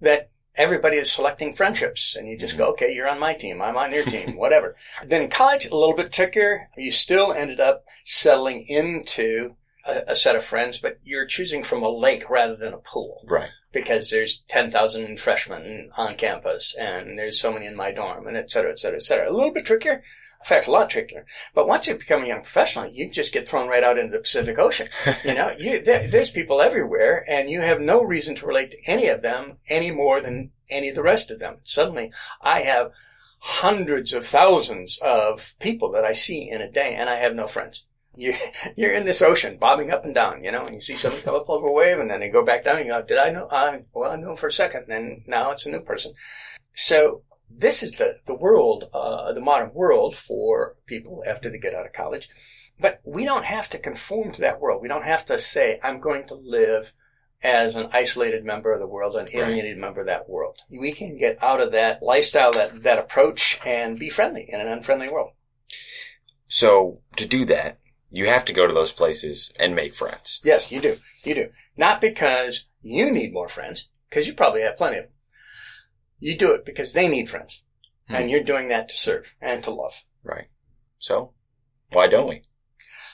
that 0.00 0.30
everybody 0.54 0.98
is 0.98 1.10
selecting 1.10 1.52
friendships 1.52 2.14
and 2.14 2.28
you 2.28 2.36
just 2.36 2.58
go, 2.58 2.64
mm-hmm. 2.64 2.72
okay, 2.72 2.94
you're 2.94 3.08
on 3.08 3.18
my 3.18 3.32
team. 3.32 3.62
I'm 3.62 3.76
on 3.76 3.92
your 3.92 4.04
team, 4.04 4.36
whatever. 4.36 4.76
Then 5.04 5.22
in 5.22 5.30
college, 5.30 5.66
a 5.66 5.76
little 5.76 5.96
bit 5.96 6.12
trickier. 6.12 6.68
You 6.76 6.90
still 6.90 7.32
ended 7.32 7.60
up 7.60 7.84
settling 8.04 8.66
into 8.68 9.56
a, 9.86 10.02
a 10.08 10.16
set 10.16 10.36
of 10.36 10.44
friends, 10.44 10.78
but 10.78 10.98
you're 11.04 11.26
choosing 11.26 11.62
from 11.62 11.82
a 11.82 11.88
lake 11.88 12.28
rather 12.30 12.56
than 12.56 12.72
a 12.72 12.78
pool 12.78 13.24
Right. 13.28 13.50
because 13.72 14.10
there's 14.10 14.42
10,000 14.48 15.18
freshmen 15.18 15.90
on 15.96 16.14
campus 16.16 16.74
and 16.78 17.18
there's 17.18 17.40
so 17.40 17.52
many 17.52 17.66
in 17.66 17.76
my 17.76 17.92
dorm 17.92 18.26
and 18.26 18.36
et 18.36 18.50
cetera, 18.50 18.70
et 18.70 18.78
cetera, 18.78 18.96
et 18.96 19.02
cetera. 19.02 19.30
A 19.30 19.32
little 19.32 19.52
bit 19.52 19.66
trickier. 19.66 20.02
In 20.40 20.46
fact, 20.48 20.66
a 20.66 20.72
lot 20.72 20.90
trickier. 20.90 21.24
But 21.54 21.68
once 21.68 21.86
you 21.86 21.94
become 21.94 22.24
a 22.24 22.26
young 22.26 22.42
professional, 22.42 22.90
you 22.90 23.08
just 23.08 23.32
get 23.32 23.46
thrown 23.48 23.68
right 23.68 23.84
out 23.84 23.96
into 23.96 24.10
the 24.10 24.18
Pacific 24.22 24.58
Ocean. 24.58 24.88
You 25.24 25.34
know, 25.34 25.52
you, 25.56 25.80
there, 25.80 26.08
there's 26.08 26.30
people 26.30 26.60
everywhere 26.60 27.24
and 27.28 27.48
you 27.48 27.60
have 27.60 27.80
no 27.80 28.02
reason 28.02 28.34
to 28.36 28.46
relate 28.46 28.72
to 28.72 28.78
any 28.88 29.06
of 29.06 29.22
them 29.22 29.58
any 29.68 29.92
more 29.92 30.20
than 30.20 30.50
any 30.68 30.88
of 30.88 30.96
the 30.96 31.02
rest 31.02 31.30
of 31.30 31.38
them. 31.38 31.58
Suddenly 31.62 32.10
I 32.40 32.60
have 32.62 32.90
hundreds 33.38 34.12
of 34.12 34.26
thousands 34.26 34.98
of 35.02 35.54
people 35.60 35.90
that 35.92 36.04
I 36.04 36.12
see 36.12 36.48
in 36.48 36.60
a 36.60 36.70
day 36.70 36.94
and 36.94 37.08
I 37.08 37.16
have 37.16 37.34
no 37.34 37.46
friends. 37.46 37.86
You, 38.16 38.34
you're 38.76 38.92
in 38.92 39.04
this 39.04 39.22
ocean, 39.22 39.56
bobbing 39.58 39.90
up 39.90 40.04
and 40.04 40.14
down, 40.14 40.44
you 40.44 40.52
know, 40.52 40.66
and 40.66 40.74
you 40.74 40.80
see 40.80 40.96
somebody 40.96 41.22
come 41.22 41.34
up 41.34 41.48
over 41.48 41.66
a 41.66 41.72
wave 41.72 41.98
and 41.98 42.10
then 42.10 42.20
they 42.20 42.28
go 42.28 42.44
back 42.44 42.64
down 42.64 42.76
and 42.78 42.86
you 42.86 42.92
go, 42.92 43.02
did 43.02 43.18
I 43.18 43.30
know? 43.30 43.48
I, 43.50 43.84
well, 43.92 44.12
I 44.12 44.16
knew 44.16 44.30
him 44.30 44.36
for 44.36 44.48
a 44.48 44.52
second 44.52 44.86
and 44.88 45.22
now 45.26 45.50
it's 45.50 45.66
a 45.66 45.70
new 45.70 45.80
person. 45.80 46.14
So 46.74 47.22
this 47.50 47.82
is 47.82 47.92
the, 47.92 48.14
the 48.26 48.34
world, 48.34 48.88
uh, 48.94 49.32
the 49.32 49.40
modern 49.40 49.72
world 49.74 50.16
for 50.16 50.76
people 50.86 51.22
after 51.28 51.50
they 51.50 51.58
get 51.58 51.74
out 51.74 51.86
of 51.86 51.92
college. 51.92 52.28
But 52.80 53.00
we 53.04 53.24
don't 53.24 53.44
have 53.44 53.68
to 53.70 53.78
conform 53.78 54.32
to 54.32 54.40
that 54.40 54.60
world. 54.60 54.82
We 54.82 54.88
don't 54.88 55.04
have 55.04 55.24
to 55.26 55.38
say, 55.38 55.78
I'm 55.82 56.00
going 56.00 56.26
to 56.28 56.34
live 56.34 56.94
as 57.42 57.74
an 57.76 57.88
isolated 57.92 58.44
member 58.44 58.72
of 58.72 58.80
the 58.80 58.86
world, 58.86 59.14
an 59.16 59.26
Right. 59.26 59.34
alienated 59.34 59.78
member 59.78 60.00
of 60.00 60.06
that 60.06 60.28
world. 60.28 60.60
We 60.70 60.92
can 60.92 61.18
get 61.18 61.42
out 61.42 61.60
of 61.60 61.72
that 61.72 62.02
lifestyle, 62.02 62.52
that, 62.52 62.82
that 62.82 62.98
approach 62.98 63.60
and 63.64 63.98
be 63.98 64.08
friendly 64.08 64.46
in 64.48 64.60
an 64.60 64.68
unfriendly 64.68 65.08
world. 65.08 65.32
So 66.48 67.00
to 67.16 67.26
do 67.26 67.44
that, 67.46 67.78
you 68.12 68.26
have 68.28 68.44
to 68.44 68.52
go 68.52 68.66
to 68.66 68.74
those 68.74 68.92
places 68.92 69.52
and 69.58 69.74
make 69.74 69.94
friends. 69.94 70.40
Yes, 70.44 70.70
you 70.70 70.80
do. 70.80 70.96
You 71.24 71.34
do. 71.34 71.48
Not 71.76 72.00
because 72.00 72.66
you 72.82 73.10
need 73.10 73.32
more 73.32 73.48
friends, 73.48 73.88
because 74.08 74.26
you 74.26 74.34
probably 74.34 74.60
have 74.60 74.76
plenty 74.76 74.98
of 74.98 75.04
them. 75.04 75.12
You 76.20 76.36
do 76.36 76.52
it 76.52 76.64
because 76.66 76.92
they 76.92 77.08
need 77.08 77.28
friends. 77.28 77.62
Hmm. 78.08 78.16
And 78.16 78.30
you're 78.30 78.44
doing 78.44 78.68
that 78.68 78.88
to 78.90 78.96
serve 78.96 79.34
and 79.40 79.64
to 79.64 79.70
love. 79.70 80.04
Right. 80.22 80.48
So 80.98 81.32
why 81.90 82.06
don't 82.06 82.28
we? 82.28 82.42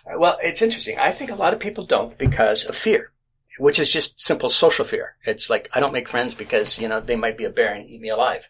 Well, 0.04 0.36
it's 0.42 0.62
interesting. 0.62 0.98
I 0.98 1.12
think 1.12 1.30
a 1.30 1.36
lot 1.36 1.52
of 1.52 1.60
people 1.60 1.84
don't 1.84 2.18
because 2.18 2.64
of 2.64 2.74
fear, 2.74 3.12
which 3.58 3.78
is 3.78 3.92
just 3.92 4.20
simple 4.20 4.48
social 4.48 4.84
fear. 4.84 5.16
It's 5.24 5.48
like, 5.48 5.68
I 5.72 5.80
don't 5.80 5.92
make 5.92 6.08
friends 6.08 6.34
because, 6.34 6.78
you 6.78 6.88
know, 6.88 7.00
they 7.00 7.16
might 7.16 7.36
be 7.36 7.44
a 7.44 7.50
bear 7.50 7.72
and 7.72 7.88
eat 7.88 8.00
me 8.00 8.08
alive. 8.08 8.48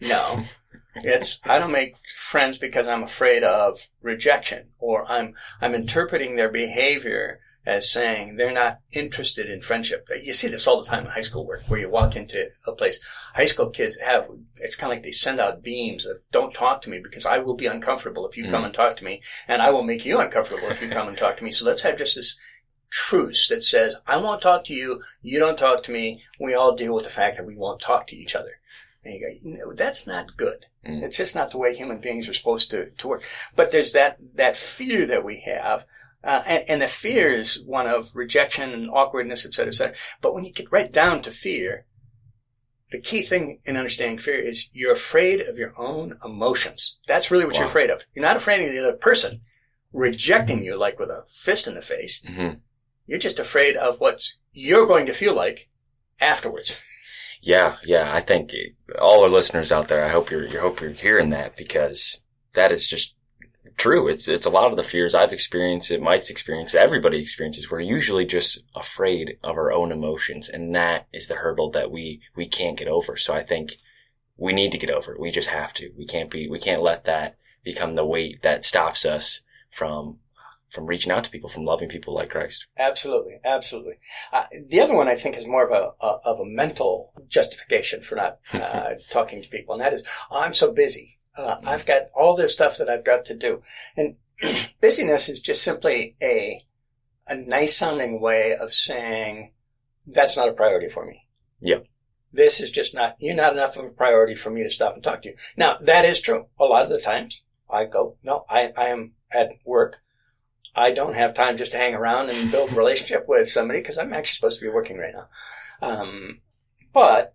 No. 0.00 0.44
it's, 0.96 1.40
I 1.44 1.58
don't 1.58 1.72
make 1.72 1.96
friends 2.16 2.58
because 2.58 2.86
I'm 2.88 3.02
afraid 3.02 3.44
of 3.44 3.88
rejection 4.02 4.68
or 4.78 5.10
I'm, 5.10 5.34
I'm 5.60 5.74
interpreting 5.74 6.36
their 6.36 6.48
behavior 6.48 7.40
as 7.66 7.90
saying 7.90 8.36
they're 8.36 8.52
not 8.52 8.78
interested 8.94 9.50
in 9.50 9.60
friendship. 9.60 10.08
You 10.22 10.32
see 10.32 10.48
this 10.48 10.66
all 10.66 10.80
the 10.80 10.86
time 10.88 11.04
in 11.04 11.10
high 11.10 11.20
school 11.20 11.46
work 11.46 11.64
where 11.68 11.78
you 11.78 11.90
walk 11.90 12.16
into 12.16 12.48
a 12.66 12.72
place. 12.72 12.98
High 13.34 13.44
school 13.44 13.68
kids 13.68 14.00
have, 14.00 14.28
it's 14.56 14.74
kind 14.74 14.90
of 14.90 14.96
like 14.96 15.02
they 15.02 15.10
send 15.10 15.38
out 15.38 15.62
beams 15.62 16.06
of 16.06 16.16
don't 16.32 16.54
talk 16.54 16.80
to 16.82 16.90
me 16.90 16.98
because 17.02 17.26
I 17.26 17.38
will 17.38 17.54
be 17.56 17.66
uncomfortable 17.66 18.26
if 18.26 18.38
you 18.38 18.44
Mm. 18.44 18.50
come 18.50 18.64
and 18.64 18.72
talk 18.72 18.96
to 18.96 19.04
me 19.04 19.20
and 19.46 19.60
I 19.60 19.70
will 19.70 19.82
make 19.82 20.06
you 20.06 20.18
uncomfortable 20.18 20.68
if 20.70 20.80
you 20.80 20.88
come 20.88 21.08
and 21.08 21.18
talk 21.18 21.36
to 21.36 21.44
me. 21.44 21.50
So 21.50 21.66
let's 21.66 21.82
have 21.82 21.98
just 21.98 22.16
this 22.16 22.38
truce 22.90 23.48
that 23.48 23.62
says, 23.62 23.96
I 24.06 24.16
won't 24.16 24.40
talk 24.40 24.64
to 24.64 24.74
you. 24.74 25.02
You 25.20 25.38
don't 25.38 25.58
talk 25.58 25.82
to 25.82 25.92
me. 25.92 26.22
We 26.40 26.54
all 26.54 26.74
deal 26.74 26.94
with 26.94 27.04
the 27.04 27.10
fact 27.10 27.36
that 27.36 27.46
we 27.46 27.54
won't 27.54 27.80
talk 27.80 28.06
to 28.06 28.16
each 28.16 28.34
other. 28.34 28.60
And 29.04 29.14
you 29.14 29.20
go, 29.20 29.48
no, 29.66 29.72
that's 29.74 30.06
not 30.06 30.36
good. 30.36 30.66
Mm. 30.86 31.02
It's 31.02 31.16
just 31.16 31.34
not 31.34 31.50
the 31.50 31.58
way 31.58 31.74
human 31.74 31.98
beings 32.00 32.28
are 32.28 32.34
supposed 32.34 32.70
to, 32.72 32.90
to 32.90 33.08
work. 33.08 33.22
But 33.54 33.72
there's 33.72 33.92
that, 33.92 34.18
that 34.34 34.56
fear 34.56 35.06
that 35.06 35.24
we 35.24 35.42
have. 35.46 35.84
Uh, 36.24 36.42
and, 36.46 36.64
and 36.68 36.82
the 36.82 36.88
fear 36.88 37.32
is 37.32 37.62
one 37.62 37.86
of 37.86 38.14
rejection 38.14 38.70
and 38.70 38.90
awkwardness, 38.90 39.46
et 39.46 39.54
cetera, 39.54 39.70
et 39.70 39.74
cetera. 39.74 39.94
But 40.20 40.34
when 40.34 40.44
you 40.44 40.52
get 40.52 40.72
right 40.72 40.92
down 40.92 41.22
to 41.22 41.30
fear, 41.30 41.86
the 42.90 43.00
key 43.00 43.22
thing 43.22 43.60
in 43.64 43.76
understanding 43.76 44.18
fear 44.18 44.40
is 44.40 44.68
you're 44.72 44.92
afraid 44.92 45.40
of 45.42 45.58
your 45.58 45.72
own 45.78 46.18
emotions. 46.24 46.98
That's 47.06 47.30
really 47.30 47.44
what 47.44 47.56
you're 47.56 47.66
afraid 47.66 47.90
of. 47.90 48.04
You're 48.14 48.24
not 48.24 48.36
afraid 48.36 48.66
of 48.66 48.72
the 48.72 48.78
other 48.80 48.96
person 48.96 49.42
rejecting 49.92 50.64
you 50.64 50.76
like 50.76 50.98
with 50.98 51.10
a 51.10 51.22
fist 51.26 51.66
in 51.66 51.74
the 51.74 51.82
face. 51.82 52.22
hmm 52.26 52.54
You're 53.06 53.18
just 53.18 53.38
afraid 53.38 53.76
of 53.76 54.00
what 54.00 54.22
you're 54.52 54.86
going 54.86 55.06
to 55.06 55.12
feel 55.12 55.34
like 55.34 55.68
afterwards. 56.20 56.80
Yeah, 57.40 57.76
yeah. 57.84 58.12
I 58.12 58.20
think 58.20 58.52
all 59.00 59.22
our 59.22 59.28
listeners 59.28 59.70
out 59.72 59.88
there, 59.88 60.04
I 60.04 60.08
hope 60.08 60.30
you're, 60.30 60.46
you 60.46 60.60
hope 60.60 60.80
you're 60.80 60.90
hearing 60.90 61.30
that 61.30 61.56
because 61.56 62.22
that 62.54 62.72
is 62.72 62.88
just 62.88 63.14
true. 63.76 64.08
It's, 64.08 64.26
it's 64.26 64.46
a 64.46 64.50
lot 64.50 64.70
of 64.70 64.76
the 64.76 64.82
fears 64.82 65.14
I've 65.14 65.32
experienced. 65.32 65.90
It 65.90 66.02
Mike's 66.02 66.30
experience. 66.30 66.74
Everybody 66.74 67.20
experiences. 67.20 67.70
We're 67.70 67.80
usually 67.80 68.26
just 68.26 68.64
afraid 68.74 69.38
of 69.44 69.56
our 69.56 69.72
own 69.72 69.92
emotions. 69.92 70.48
And 70.48 70.74
that 70.74 71.06
is 71.12 71.28
the 71.28 71.36
hurdle 71.36 71.70
that 71.70 71.90
we, 71.90 72.20
we 72.34 72.48
can't 72.48 72.76
get 72.76 72.88
over. 72.88 73.16
So 73.16 73.32
I 73.32 73.44
think 73.44 73.78
we 74.36 74.52
need 74.52 74.72
to 74.72 74.78
get 74.78 74.90
over 74.90 75.12
it. 75.12 75.20
We 75.20 75.30
just 75.30 75.48
have 75.48 75.72
to. 75.74 75.90
We 75.96 76.06
can't 76.06 76.30
be, 76.30 76.48
we 76.48 76.58
can't 76.58 76.82
let 76.82 77.04
that 77.04 77.36
become 77.62 77.94
the 77.94 78.04
weight 78.04 78.42
that 78.42 78.64
stops 78.64 79.04
us 79.04 79.42
from, 79.70 80.18
from 80.70 80.86
reaching 80.86 81.12
out 81.12 81.24
to 81.24 81.30
people, 81.30 81.48
from 81.48 81.64
loving 81.64 81.88
people 81.88 82.14
like 82.14 82.30
Christ. 82.30 82.66
Absolutely, 82.78 83.40
absolutely. 83.44 83.94
Uh, 84.32 84.44
the 84.68 84.80
other 84.80 84.94
one 84.94 85.08
I 85.08 85.14
think 85.14 85.36
is 85.36 85.46
more 85.46 85.64
of 85.64 85.70
a, 85.70 86.04
a 86.04 86.18
of 86.24 86.40
a 86.40 86.44
mental 86.44 87.12
justification 87.28 88.02
for 88.02 88.16
not 88.16 88.38
uh, 88.52 88.94
talking 89.10 89.42
to 89.42 89.48
people, 89.48 89.74
and 89.74 89.82
that 89.82 89.94
is, 89.94 90.06
oh, 90.30 90.42
I'm 90.42 90.54
so 90.54 90.72
busy. 90.72 91.18
Uh, 91.36 91.56
I've 91.64 91.86
got 91.86 92.02
all 92.14 92.34
this 92.34 92.52
stuff 92.52 92.78
that 92.78 92.90
I've 92.90 93.04
got 93.04 93.24
to 93.26 93.34
do, 93.34 93.62
and 93.96 94.16
busyness 94.80 95.28
is 95.28 95.40
just 95.40 95.62
simply 95.62 96.16
a 96.22 96.64
a 97.28 97.36
nice 97.36 97.76
sounding 97.76 98.20
way 98.20 98.56
of 98.56 98.72
saying 98.72 99.52
that's 100.06 100.36
not 100.36 100.48
a 100.48 100.52
priority 100.52 100.88
for 100.88 101.04
me. 101.06 101.26
Yeah. 101.60 101.80
This 102.32 102.60
is 102.60 102.70
just 102.70 102.94
not 102.94 103.16
you're 103.18 103.34
not 103.34 103.52
enough 103.52 103.76
of 103.76 103.84
a 103.84 103.90
priority 103.90 104.34
for 104.34 104.50
me 104.50 104.62
to 104.62 104.70
stop 104.70 104.94
and 104.94 105.02
talk 105.02 105.22
to 105.22 105.30
you. 105.30 105.34
Now 105.56 105.76
that 105.80 106.04
is 106.04 106.20
true. 106.20 106.46
A 106.58 106.64
lot 106.64 106.84
of 106.84 106.90
the 106.90 107.00
times 107.00 107.42
I 107.70 107.84
go, 107.84 108.16
no, 108.22 108.44
I, 108.48 108.72
I 108.76 108.88
am 108.88 109.12
at 109.32 109.50
work. 109.64 110.00
I 110.78 110.92
don't 110.92 111.14
have 111.14 111.34
time 111.34 111.56
just 111.56 111.72
to 111.72 111.78
hang 111.78 111.94
around 111.94 112.30
and 112.30 112.50
build 112.50 112.72
a 112.72 112.76
relationship 112.76 113.26
with 113.28 113.48
somebody 113.48 113.80
because 113.80 113.98
I'm 113.98 114.12
actually 114.12 114.36
supposed 114.36 114.58
to 114.60 114.64
be 114.64 114.72
working 114.72 114.98
right 114.98 115.14
now. 115.14 115.28
Um, 115.80 116.40
but 116.92 117.34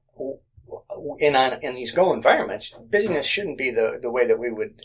in 1.20 1.36
on, 1.36 1.62
in 1.62 1.76
these 1.76 1.92
go 1.92 2.14
environments, 2.14 2.70
busyness 2.70 3.26
shouldn't 3.26 3.58
be 3.58 3.72
the 3.72 4.00
the 4.02 4.12
way 4.12 4.28
that 4.28 4.40
we 4.40 4.52
would 4.52 4.82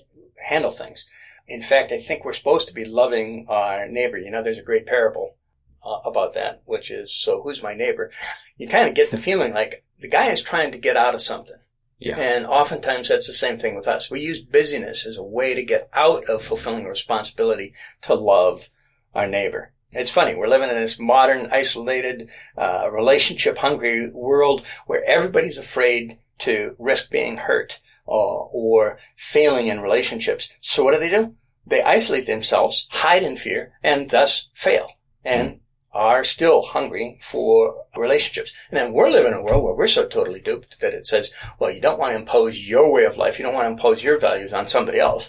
handle 0.49 0.71
things. 0.71 1.07
In 1.47 1.63
fact, 1.63 1.93
I 1.93 1.99
think 1.99 2.25
we're 2.25 2.33
supposed 2.35 2.69
to 2.69 2.75
be 2.75 2.85
loving 2.85 3.47
our 3.49 3.89
neighbor. 3.89 4.19
You 4.19 4.31
know, 4.31 4.43
there's 4.43 4.59
a 4.59 4.63
great 4.63 4.87
parable 4.87 5.37
uh, 5.85 6.01
about 6.05 6.35
that, 6.35 6.63
which 6.67 6.91
is, 6.91 7.13
so 7.13 7.43
who's 7.43 7.63
my 7.63 7.75
neighbor? 7.75 8.11
You 8.59 8.69
kind 8.69 8.89
of 8.89 8.95
get 8.95 9.11
the 9.11 9.19
feeling 9.19 9.55
like 9.55 9.85
the 9.99 10.09
guy 10.09 10.27
is 10.27 10.43
trying 10.43 10.73
to 10.73 10.79
get 10.79 10.97
out 10.97 11.15
of 11.15 11.23
something. 11.23 11.57
Yeah. 11.99 12.17
And 12.17 12.47
oftentimes 12.47 13.09
that's 13.09 13.27
the 13.27 13.33
same 13.33 13.59
thing 13.59 13.75
with 13.75 13.89
us. 13.89 14.11
We 14.11 14.21
use 14.21 14.41
busyness 14.41 15.05
as 15.05 15.17
a 15.17 15.23
way 15.23 15.55
to 15.55 15.65
get 15.65 15.89
out 15.93 16.25
of 16.25 16.43
fulfilling 16.43 16.85
responsibility 16.85 17.75
to 18.03 18.15
love 18.15 18.69
our 19.15 19.27
neighbor. 19.27 19.73
It's 19.91 20.11
funny. 20.11 20.35
We're 20.35 20.49
living 20.49 20.69
in 20.69 20.77
this 20.77 20.99
modern, 20.99 21.49
isolated, 21.51 22.29
uh, 22.57 22.89
relationship 22.93 23.59
hungry 23.59 24.11
world 24.11 24.67
where 24.87 25.03
everybody's 25.05 25.59
afraid 25.59 26.19
to 26.39 26.77
risk 26.79 27.11
being 27.11 27.39
hurt 27.39 27.81
or, 28.05 28.49
or 28.53 28.99
failing 29.17 29.69
in 29.69 29.81
relationships. 29.81 30.51
So 30.61 30.85
what 30.85 30.95
do 30.95 31.01
they 31.01 31.11
do? 31.11 31.35
They 31.67 31.83
isolate 31.83 32.27
themselves, 32.27 32.87
hide 32.91 33.23
in 33.23 33.37
fear, 33.37 33.73
and 33.83 34.11
thus 34.11 34.49
fail. 34.55 34.93
And 35.25 35.61
are 35.99 36.23
still 36.23 36.63
hungry 36.63 37.19
for 37.21 37.85
relationships. 37.97 38.53
And 38.71 38.79
then 38.79 38.93
we're 38.93 39.11
living 39.11 39.33
in 39.33 39.39
a 39.39 39.43
world 39.43 39.65
where 39.65 39.75
we're 39.75 39.89
so 39.89 40.07
totally 40.07 40.39
duped 40.41 40.79
that 40.81 40.95
it 40.95 41.09
says, 41.09 41.33
well, 41.59 41.73
you 41.73 41.81
don't 41.81 41.99
want 41.99 42.13
to 42.13 42.19
impose 42.21 42.69
your 42.71 42.93
way 42.93 43.05
of 43.05 43.17
life. 43.17 43.37
You 43.39 43.45
don't 43.45 43.55
want 43.55 43.65
to 43.67 43.73
impose 43.73 44.05
your 44.05 44.17
values 44.17 44.53
on 44.53 44.69
somebody 44.69 45.01
else. 45.01 45.29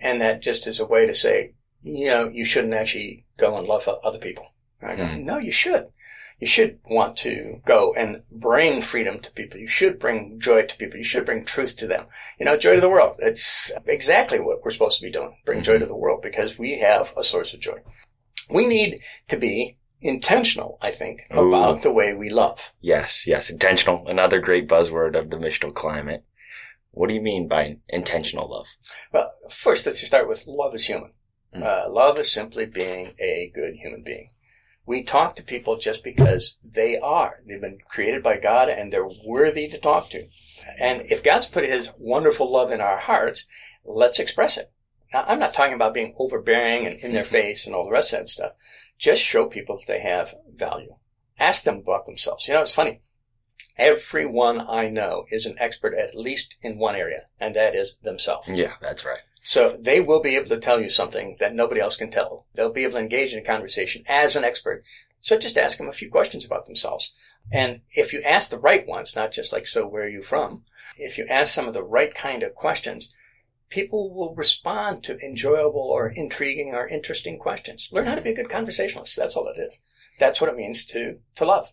And 0.00 0.18
that 0.22 0.40
just 0.40 0.66
is 0.66 0.80
a 0.80 0.86
way 0.86 1.04
to 1.04 1.14
say, 1.14 1.52
you 1.82 2.06
know, 2.06 2.26
you 2.26 2.46
shouldn't 2.46 2.72
actually 2.72 3.26
go 3.36 3.58
and 3.58 3.68
love 3.68 3.86
other 4.02 4.18
people. 4.18 4.46
I 4.80 4.96
go, 4.96 5.06
Hmm. 5.06 5.24
no, 5.26 5.36
you 5.36 5.52
should. 5.52 5.88
You 6.40 6.46
should 6.46 6.78
want 6.88 7.16
to 7.18 7.60
go 7.66 7.92
and 7.94 8.22
bring 8.30 8.80
freedom 8.80 9.18
to 9.20 9.30
people. 9.32 9.60
You 9.60 9.66
should 9.66 9.98
bring 9.98 10.40
joy 10.40 10.62
to 10.62 10.76
people. 10.76 10.96
You 10.96 11.04
should 11.04 11.26
bring 11.26 11.44
truth 11.44 11.76
to 11.78 11.86
them. 11.86 12.06
You 12.38 12.46
know, 12.46 12.56
joy 12.56 12.76
to 12.76 12.80
the 12.80 12.88
world. 12.88 13.16
It's 13.18 13.72
exactly 13.86 14.40
what 14.40 14.64
we're 14.64 14.70
supposed 14.70 14.98
to 14.98 15.04
be 15.04 15.10
doing. 15.10 15.36
Bring 15.44 15.62
joy 15.62 15.78
to 15.78 15.86
the 15.86 15.96
world 15.96 16.22
because 16.22 16.56
we 16.56 16.78
have 16.78 17.12
a 17.16 17.24
source 17.24 17.52
of 17.52 17.60
joy. 17.60 17.80
We 18.48 18.66
need 18.66 19.00
to 19.26 19.36
be 19.36 19.77
intentional, 20.00 20.78
I 20.80 20.90
think, 20.90 21.22
Ooh. 21.34 21.48
about 21.48 21.82
the 21.82 21.92
way 21.92 22.14
we 22.14 22.30
love. 22.30 22.72
Yes, 22.80 23.26
yes, 23.26 23.50
intentional. 23.50 24.06
Another 24.06 24.40
great 24.40 24.68
buzzword 24.68 25.18
of 25.18 25.30
the 25.30 25.36
missional 25.36 25.74
climate. 25.74 26.24
What 26.90 27.08
do 27.08 27.14
you 27.14 27.20
mean 27.20 27.48
by 27.48 27.76
intentional 27.88 28.48
love? 28.48 28.66
Well, 29.12 29.30
first, 29.50 29.86
let's 29.86 30.00
just 30.00 30.10
start 30.10 30.28
with 30.28 30.46
love 30.46 30.74
is 30.74 30.86
human. 30.86 31.12
Mm. 31.54 31.62
Uh, 31.62 31.90
love 31.90 32.18
is 32.18 32.30
simply 32.30 32.66
being 32.66 33.14
a 33.18 33.50
good 33.54 33.74
human 33.74 34.02
being. 34.02 34.28
We 34.86 35.02
talk 35.02 35.36
to 35.36 35.42
people 35.42 35.76
just 35.76 36.02
because 36.02 36.56
they 36.64 36.98
are. 36.98 37.40
They've 37.46 37.60
been 37.60 37.78
created 37.88 38.22
by 38.22 38.38
God 38.38 38.70
and 38.70 38.90
they're 38.90 39.08
worthy 39.26 39.68
to 39.68 39.78
talk 39.78 40.08
to. 40.10 40.24
And 40.80 41.02
if 41.02 41.22
God's 41.22 41.46
put 41.46 41.66
His 41.66 41.90
wonderful 41.98 42.50
love 42.50 42.72
in 42.72 42.80
our 42.80 42.98
hearts, 42.98 43.46
let's 43.84 44.18
express 44.18 44.56
it. 44.56 44.72
Now, 45.12 45.24
I'm 45.26 45.38
not 45.38 45.54
talking 45.54 45.74
about 45.74 45.94
being 45.94 46.14
overbearing 46.18 46.86
and 46.86 46.96
in 47.00 47.12
their 47.12 47.24
face 47.38 47.66
and 47.66 47.74
all 47.74 47.84
the 47.84 47.90
rest 47.90 48.12
of 48.12 48.20
that 48.20 48.28
stuff. 48.28 48.52
Just 48.98 49.22
show 49.22 49.46
people 49.46 49.78
that 49.78 49.86
they 49.86 50.00
have 50.00 50.34
value. 50.52 50.96
Ask 51.38 51.64
them 51.64 51.78
about 51.78 52.06
themselves. 52.06 52.48
You 52.48 52.54
know, 52.54 52.62
it's 52.62 52.74
funny. 52.74 53.00
Everyone 53.76 54.60
I 54.60 54.88
know 54.88 55.24
is 55.30 55.46
an 55.46 55.54
expert 55.58 55.94
at 55.94 56.16
least 56.16 56.56
in 56.62 56.78
one 56.78 56.96
area, 56.96 57.26
and 57.38 57.54
that 57.54 57.76
is 57.76 57.96
themselves. 58.02 58.48
Yeah, 58.48 58.72
that's 58.80 59.04
right. 59.04 59.22
So 59.44 59.76
they 59.80 60.00
will 60.00 60.20
be 60.20 60.34
able 60.34 60.48
to 60.50 60.58
tell 60.58 60.80
you 60.80 60.90
something 60.90 61.36
that 61.38 61.54
nobody 61.54 61.80
else 61.80 61.96
can 61.96 62.10
tell. 62.10 62.46
They'll 62.54 62.72
be 62.72 62.82
able 62.82 62.94
to 62.94 62.98
engage 62.98 63.32
in 63.32 63.38
a 63.38 63.44
conversation 63.44 64.02
as 64.08 64.34
an 64.34 64.44
expert. 64.44 64.82
So 65.20 65.38
just 65.38 65.56
ask 65.56 65.78
them 65.78 65.88
a 65.88 65.92
few 65.92 66.10
questions 66.10 66.44
about 66.44 66.66
themselves. 66.66 67.14
And 67.50 67.80
if 67.92 68.12
you 68.12 68.20
ask 68.22 68.50
the 68.50 68.58
right 68.58 68.86
ones, 68.86 69.16
not 69.16 69.32
just 69.32 69.52
like, 69.52 69.66
so 69.66 69.86
where 69.86 70.04
are 70.04 70.08
you 70.08 70.22
from? 70.22 70.64
If 70.96 71.16
you 71.16 71.26
ask 71.26 71.54
some 71.54 71.66
of 71.66 71.74
the 71.74 71.82
right 71.82 72.14
kind 72.14 72.42
of 72.42 72.54
questions, 72.54 73.14
people 73.68 74.14
will 74.14 74.34
respond 74.34 75.02
to 75.04 75.18
enjoyable 75.18 75.80
or 75.80 76.08
intriguing 76.08 76.74
or 76.74 76.86
interesting 76.86 77.38
questions. 77.38 77.88
Learn 77.92 78.06
how 78.06 78.14
to 78.14 78.22
be 78.22 78.30
a 78.30 78.34
good 78.34 78.48
conversationalist. 78.48 79.16
That's 79.16 79.36
all 79.36 79.48
it 79.48 79.60
is. 79.60 79.80
That's 80.18 80.40
what 80.40 80.50
it 80.50 80.56
means 80.56 80.84
to, 80.86 81.18
to 81.36 81.44
love. 81.44 81.72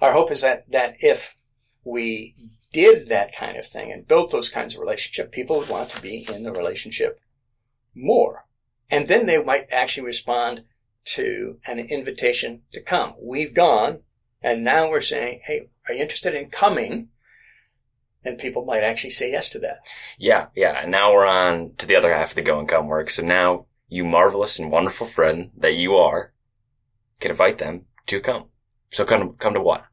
Our 0.00 0.12
hope 0.12 0.30
is 0.30 0.42
that, 0.42 0.70
that 0.70 0.96
if 1.00 1.36
we 1.84 2.34
did 2.72 3.08
that 3.08 3.34
kind 3.34 3.56
of 3.56 3.66
thing 3.66 3.90
and 3.90 4.06
built 4.06 4.30
those 4.30 4.48
kinds 4.48 4.74
of 4.74 4.80
relationship, 4.80 5.32
people 5.32 5.58
would 5.58 5.68
want 5.68 5.90
to 5.90 6.02
be 6.02 6.26
in 6.32 6.42
the 6.42 6.52
relationship 6.52 7.20
more. 7.94 8.44
And 8.90 9.08
then 9.08 9.26
they 9.26 9.42
might 9.42 9.66
actually 9.70 10.06
respond 10.06 10.64
to 11.06 11.58
an 11.66 11.78
invitation 11.78 12.62
to 12.72 12.82
come. 12.82 13.14
We've 13.20 13.54
gone 13.54 14.00
and 14.42 14.62
now 14.62 14.88
we're 14.88 15.00
saying, 15.00 15.40
Hey, 15.44 15.68
are 15.88 15.94
you 15.94 16.02
interested 16.02 16.34
in 16.34 16.50
coming? 16.50 17.08
And 18.24 18.36
people 18.38 18.64
might 18.64 18.82
actually 18.82 19.10
say 19.10 19.30
yes 19.30 19.48
to 19.50 19.58
that. 19.60 19.78
Yeah, 20.18 20.48
yeah. 20.54 20.82
And 20.82 20.90
now 20.90 21.12
we're 21.12 21.26
on 21.26 21.74
to 21.78 21.86
the 21.86 21.96
other 21.96 22.12
half 22.12 22.30
of 22.30 22.34
the 22.34 22.42
go 22.42 22.58
and 22.58 22.68
come 22.68 22.88
work. 22.88 23.10
So 23.10 23.22
now 23.22 23.66
you 23.88 24.04
marvelous 24.04 24.58
and 24.58 24.70
wonderful 24.70 25.06
friend 25.06 25.50
that 25.56 25.74
you 25.76 25.94
are 25.94 26.32
can 27.20 27.30
invite 27.30 27.58
them 27.58 27.86
to 28.06 28.20
come. 28.20 28.46
So 28.90 29.04
come, 29.04 29.34
come 29.34 29.54
to 29.54 29.60
what? 29.60 29.84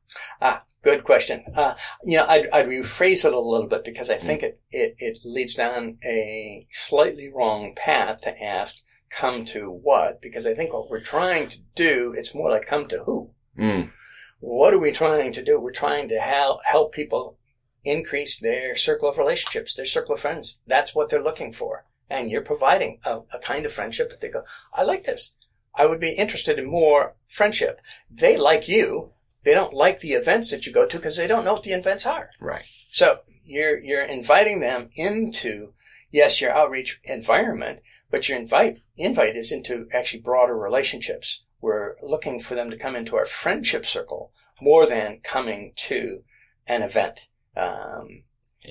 Ah, 0.41 0.63
good 0.82 1.03
question. 1.03 1.44
Uh, 1.55 1.75
you 2.03 2.17
know, 2.17 2.25
I'd, 2.27 2.48
I'd 2.51 2.67
rephrase 2.67 3.25
it 3.25 3.34
a 3.34 3.39
little 3.39 3.67
bit 3.67 3.84
because 3.84 4.10
I 4.10 4.15
think 4.17 4.41
it, 4.44 4.60
it, 4.72 4.96
it 4.98 5.20
leads 5.24 5.55
down 5.55 5.98
a 6.03 6.67
slightly 6.72 7.32
wrong 7.34 7.74
path 7.75 8.22
to 8.22 8.44
ask, 8.44 8.75
come 9.12 9.46
to 9.46 9.70
what? 9.70 10.22
Because 10.22 10.46
I 10.46 10.53
think 10.53 10.74
what 10.74 10.89
we're 10.89 11.00
trying 11.00 11.48
to 11.50 11.60
do, 11.75 12.13
it's 12.17 12.36
more 12.36 12.50
like 12.50 12.65
come 12.65 12.88
to 12.88 13.03
who? 13.05 13.32
Mm, 13.58 13.91
What 14.39 14.74
are 14.74 14.79
we 14.79 14.91
trying 14.91 15.32
to 15.34 15.44
do? 15.44 15.60
We're 15.60 15.72
trying 15.72 16.10
to 16.10 16.20
help, 16.20 16.60
help 16.65 16.94
people 16.94 17.38
increase 17.86 18.39
their 18.39 18.75
circle 18.75 19.08
of 19.08 19.18
relationships, 19.18 19.74
their 19.74 19.86
circle 19.86 20.15
of 20.15 20.20
friends. 20.20 20.60
That's 20.68 20.94
what 20.94 21.10
they're 21.10 21.24
looking 21.24 21.51
for. 21.51 21.86
And 22.10 22.30
you're 22.30 22.42
providing 22.42 23.00
a, 23.06 23.22
a 23.34 23.39
kind 23.39 23.65
of 23.65 23.72
friendship 23.72 24.10
that 24.10 24.22
they 24.22 24.30
go, 24.30 24.44
I 24.74 24.84
like 24.84 25.04
this. 25.04 25.34
I 25.74 25.86
would 25.86 26.00
be 26.00 26.12
interested 26.12 26.58
in 26.58 26.65
more 26.70 27.15
friendship. 27.25 27.82
They 28.10 28.38
like 28.38 28.68
you. 28.68 29.12
They 29.44 29.54
don't 29.54 29.74
like 29.74 30.00
the 30.00 30.13
events 30.13 30.51
that 30.51 30.65
you 30.65 30.74
go 30.74 30.86
to 30.86 30.98
because 30.98 31.18
they 31.18 31.27
don't 31.27 31.46
know 31.46 31.54
what 31.54 31.63
the 31.63 31.74
events 31.74 32.06
are. 32.06 32.30
right. 32.39 32.65
So 32.89 33.20
you're, 33.44 33.80
you're 33.80 34.04
inviting 34.04 34.60
them 34.60 34.89
into, 34.96 35.74
yes, 36.12 36.42
your 36.42 36.51
outreach 36.51 37.00
environment, 37.04 37.82
but 38.10 38.27
your 38.27 38.38
invite, 38.38 38.80
invite 38.98 39.36
is 39.36 39.51
into 39.51 39.88
actually 39.94 40.22
broader 40.22 40.58
relationships. 40.58 41.44
We're 41.62 41.96
looking 42.01 42.39
for 42.39 42.56
them 42.56 42.70
to 42.72 42.77
come 42.77 42.96
into 42.96 43.15
our 43.18 43.25
friendship 43.25 43.86
circle 43.86 44.32
more 44.62 44.86
than 44.86 45.20
coming 45.24 45.74
to 45.75 46.24
an 46.68 46.82
event. 46.82 47.27
Um, 47.57 48.24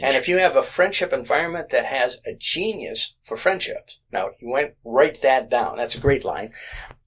and 0.03 0.17
if 0.17 0.29
you 0.29 0.39
have 0.39 0.57
a 0.57 0.63
friendship 0.63 1.13
environment 1.13 1.69
that 1.69 1.87
has 1.87 2.21
a 2.27 2.35
genius 2.35 3.15
for 3.23 3.37
friendships, 3.37 3.99
now 4.13 4.31
you 4.41 4.49
went 4.49 4.75
write 4.85 5.23
that 5.23 5.49
down. 5.51 5.77
That's 5.77 5.95
a 5.95 6.01
great 6.01 6.25
line. 6.25 6.53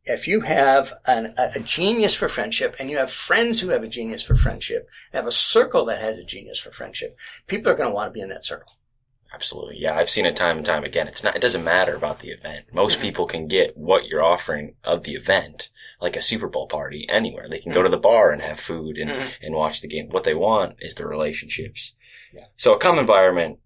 If 0.05 0.27
you 0.27 0.41
have 0.41 0.93
an, 1.05 1.33
a, 1.37 1.51
a 1.55 1.59
genius 1.59 2.15
for 2.15 2.29
friendship 2.29 2.75
and 2.79 2.89
you 2.89 2.97
have 2.97 3.11
friends 3.11 3.59
who 3.59 3.69
have 3.69 3.83
a 3.83 3.89
genius 3.89 4.23
for 4.23 4.35
friendship, 4.35 4.87
have 5.11 5.27
a 5.27 5.31
circle 5.31 5.83
that 5.85 5.99
has 5.99 6.17
a 6.17 6.23
genius 6.23 6.59
for 6.59 6.71
friendship, 6.71 7.17
people 7.45 7.69
are 7.69 7.75
going 7.75 7.89
to 7.89 7.93
want 7.93 8.09
to 8.09 8.13
be 8.13 8.21
in 8.21 8.29
that 8.29 8.45
circle. 8.45 8.76
Absolutely. 9.33 9.77
Yeah, 9.79 9.95
I've 9.97 10.09
seen 10.09 10.25
it 10.25 10.35
time 10.35 10.57
and 10.57 10.65
time 10.65 10.83
again. 10.83 11.07
It's 11.07 11.23
not, 11.23 11.35
it 11.35 11.41
doesn't 11.41 11.63
matter 11.63 11.95
about 11.95 12.19
the 12.19 12.29
event. 12.29 12.65
Most 12.73 12.99
people 13.01 13.25
can 13.27 13.47
get 13.47 13.75
what 13.77 14.05
you're 14.07 14.23
offering 14.23 14.75
of 14.83 15.03
the 15.03 15.13
event, 15.15 15.69
like 16.01 16.15
a 16.15 16.21
Super 16.21 16.47
Bowl 16.47 16.67
party 16.67 17.05
anywhere. 17.09 17.47
They 17.49 17.59
can 17.59 17.73
go 17.73 17.83
to 17.83 17.89
the 17.89 17.97
bar 17.97 18.31
and 18.31 18.41
have 18.41 18.59
food 18.59 18.97
and, 18.97 19.09
Mhm. 19.11 19.31
and 19.41 19.55
watch 19.55 19.81
the 19.81 19.87
game. 19.87 20.09
What 20.09 20.23
they 20.23 20.33
want 20.33 20.77
is 20.79 20.95
the 20.95 21.05
relationships. 21.07 21.93
Yeah. 22.33 22.45
So 22.55 22.73
a 22.73 22.79
come 22.79 22.97
environment, 22.99 23.59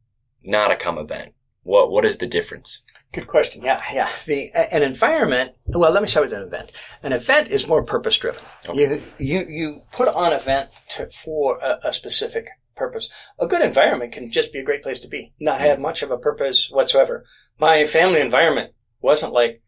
not 0.43 0.71
a 0.71 0.75
come 0.75 0.97
event. 0.97 1.33
What, 1.63 1.91
what 1.91 2.05
is 2.05 2.17
the 2.17 2.25
difference? 2.27 2.81
Good 3.13 3.27
question. 3.27 3.61
Yeah, 3.61 3.83
yeah. 3.93 4.09
The 4.25 4.51
an 4.53 4.81
environment. 4.83 5.51
Well, 5.65 5.91
let 5.91 6.01
me 6.01 6.07
start 6.07 6.25
with 6.27 6.33
an 6.33 6.43
event. 6.47 6.71
An 7.03 7.11
event 7.11 7.49
is 7.49 7.67
more 7.67 7.83
purpose 7.83 8.17
driven. 8.17 8.41
You 8.73 9.01
you 9.19 9.45
you 9.47 9.81
put 9.91 10.07
on 10.07 10.31
an 10.31 10.39
event 10.39 10.69
to, 10.91 11.09
for 11.09 11.59
a, 11.59 11.89
a 11.89 11.93
specific 11.93 12.47
purpose. 12.75 13.09
A 13.39 13.47
good 13.47 13.61
environment 13.61 14.13
can 14.13 14.29
just 14.29 14.53
be 14.53 14.59
a 14.59 14.63
great 14.63 14.83
place 14.83 14.99
to 15.01 15.07
be, 15.07 15.33
not 15.39 15.61
have 15.61 15.77
mm. 15.77 15.81
much 15.81 16.01
of 16.01 16.11
a 16.11 16.17
purpose 16.17 16.69
whatsoever. 16.69 17.25
My 17.59 17.85
family 17.85 18.21
environment 18.21 18.73
wasn't 19.01 19.33
like, 19.33 19.61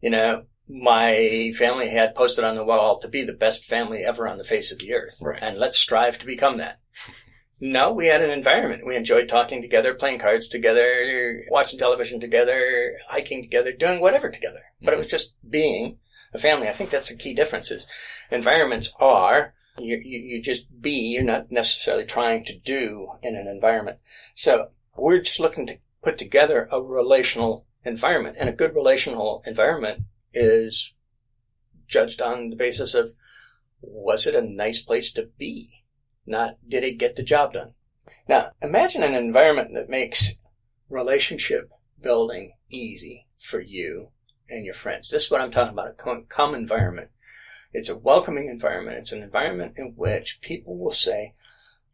you 0.00 0.10
know, 0.10 0.44
my 0.68 1.52
family 1.56 1.90
had 1.90 2.14
posted 2.14 2.44
on 2.44 2.56
the 2.56 2.64
wall 2.64 2.98
to 2.98 3.08
be 3.08 3.22
the 3.22 3.32
best 3.32 3.64
family 3.64 4.02
ever 4.04 4.28
on 4.28 4.38
the 4.38 4.44
face 4.44 4.72
of 4.72 4.78
the 4.78 4.92
earth, 4.92 5.18
Right. 5.22 5.38
and 5.40 5.58
let's 5.58 5.78
strive 5.78 6.18
to 6.18 6.26
become 6.26 6.58
that. 6.58 6.80
No, 7.58 7.90
we 7.90 8.08
had 8.08 8.20
an 8.20 8.30
environment. 8.30 8.86
We 8.86 8.96
enjoyed 8.96 9.28
talking 9.28 9.62
together, 9.62 9.94
playing 9.94 10.18
cards 10.18 10.46
together, 10.46 11.42
watching 11.50 11.78
television 11.78 12.20
together, 12.20 12.98
hiking 13.08 13.42
together, 13.42 13.72
doing 13.72 14.00
whatever 14.00 14.28
together. 14.28 14.60
But 14.82 14.92
it 14.92 14.96
mm. 14.96 15.00
was 15.00 15.10
just 15.10 15.32
being 15.48 15.98
a 16.34 16.38
family. 16.38 16.68
I 16.68 16.72
think 16.72 16.90
that's 16.90 17.08
the 17.08 17.16
key 17.16 17.32
difference 17.32 17.70
is 17.70 17.86
environments 18.30 18.92
are, 19.00 19.54
you, 19.78 19.96
you, 19.96 20.18
you 20.18 20.42
just 20.42 20.80
be, 20.80 20.90
you're 20.90 21.22
not 21.22 21.50
necessarily 21.50 22.04
trying 22.04 22.44
to 22.44 22.58
do 22.58 23.12
in 23.22 23.36
an 23.36 23.46
environment. 23.46 23.98
So 24.34 24.70
we're 24.96 25.20
just 25.20 25.40
looking 25.40 25.66
to 25.66 25.78
put 26.02 26.18
together 26.18 26.68
a 26.70 26.80
relational 26.80 27.66
environment 27.84 28.36
and 28.38 28.48
a 28.48 28.52
good 28.52 28.74
relational 28.74 29.42
environment 29.46 30.02
is 30.34 30.92
judged 31.86 32.20
on 32.20 32.50
the 32.50 32.56
basis 32.56 32.94
of 32.94 33.12
was 33.80 34.26
it 34.26 34.34
a 34.34 34.42
nice 34.42 34.80
place 34.80 35.12
to 35.12 35.30
be? 35.38 35.84
Not 36.26 36.56
did 36.66 36.82
it 36.82 36.98
get 36.98 37.16
the 37.16 37.22
job 37.22 37.52
done? 37.52 37.74
Now, 38.28 38.50
imagine 38.60 39.02
an 39.02 39.14
environment 39.14 39.70
that 39.74 39.88
makes 39.88 40.32
relationship 40.88 41.70
building 42.02 42.54
easy 42.70 43.26
for 43.36 43.60
you 43.60 44.08
and 44.48 44.64
your 44.64 44.74
friends. 44.74 45.10
This 45.10 45.24
is 45.24 45.30
what 45.30 45.40
I'm 45.40 45.50
talking 45.50 45.72
about, 45.72 45.88
a 45.88 45.92
com- 45.92 46.26
calm 46.28 46.54
environment. 46.54 47.10
It's 47.72 47.88
a 47.88 47.98
welcoming 47.98 48.48
environment. 48.48 48.98
It's 48.98 49.12
an 49.12 49.22
environment 49.22 49.74
in 49.76 49.94
which 49.96 50.40
people 50.40 50.78
will 50.78 50.92
say, 50.92 51.34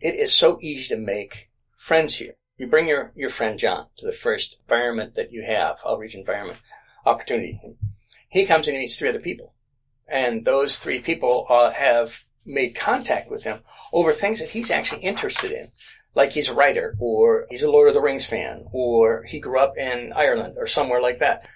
it 0.00 0.14
is 0.14 0.34
so 0.34 0.58
easy 0.60 0.94
to 0.94 1.00
make 1.00 1.50
friends 1.76 2.16
here. 2.16 2.34
You 2.56 2.66
bring 2.66 2.86
your, 2.86 3.12
your 3.16 3.30
friend 3.30 3.58
John 3.58 3.86
to 3.96 4.06
the 4.06 4.12
first 4.12 4.58
environment 4.60 5.14
that 5.14 5.32
you 5.32 5.42
have, 5.42 5.80
outreach 5.86 6.14
environment 6.14 6.58
opportunity. 7.04 7.60
He 8.28 8.46
comes 8.46 8.66
and 8.66 8.74
he 8.74 8.80
meets 8.80 8.98
three 8.98 9.08
other 9.08 9.18
people. 9.18 9.54
And 10.08 10.44
those 10.44 10.78
three 10.78 11.00
people 11.00 11.46
uh, 11.48 11.70
have 11.70 12.24
made 12.44 12.74
contact 12.74 13.30
with 13.30 13.44
him 13.44 13.60
over 13.92 14.12
things 14.12 14.40
that 14.40 14.50
he's 14.50 14.70
actually 14.70 15.02
interested 15.02 15.50
in. 15.50 15.68
Like 16.14 16.32
he's 16.32 16.48
a 16.48 16.54
writer, 16.54 16.94
or 16.98 17.46
he's 17.48 17.62
a 17.62 17.70
Lord 17.70 17.88
of 17.88 17.94
the 17.94 18.02
Rings 18.02 18.26
fan, 18.26 18.66
or 18.70 19.22
he 19.22 19.40
grew 19.40 19.58
up 19.58 19.78
in 19.78 20.12
Ireland, 20.12 20.56
or 20.58 20.66
somewhere 20.66 21.00
like 21.00 21.18
that. 21.18 21.48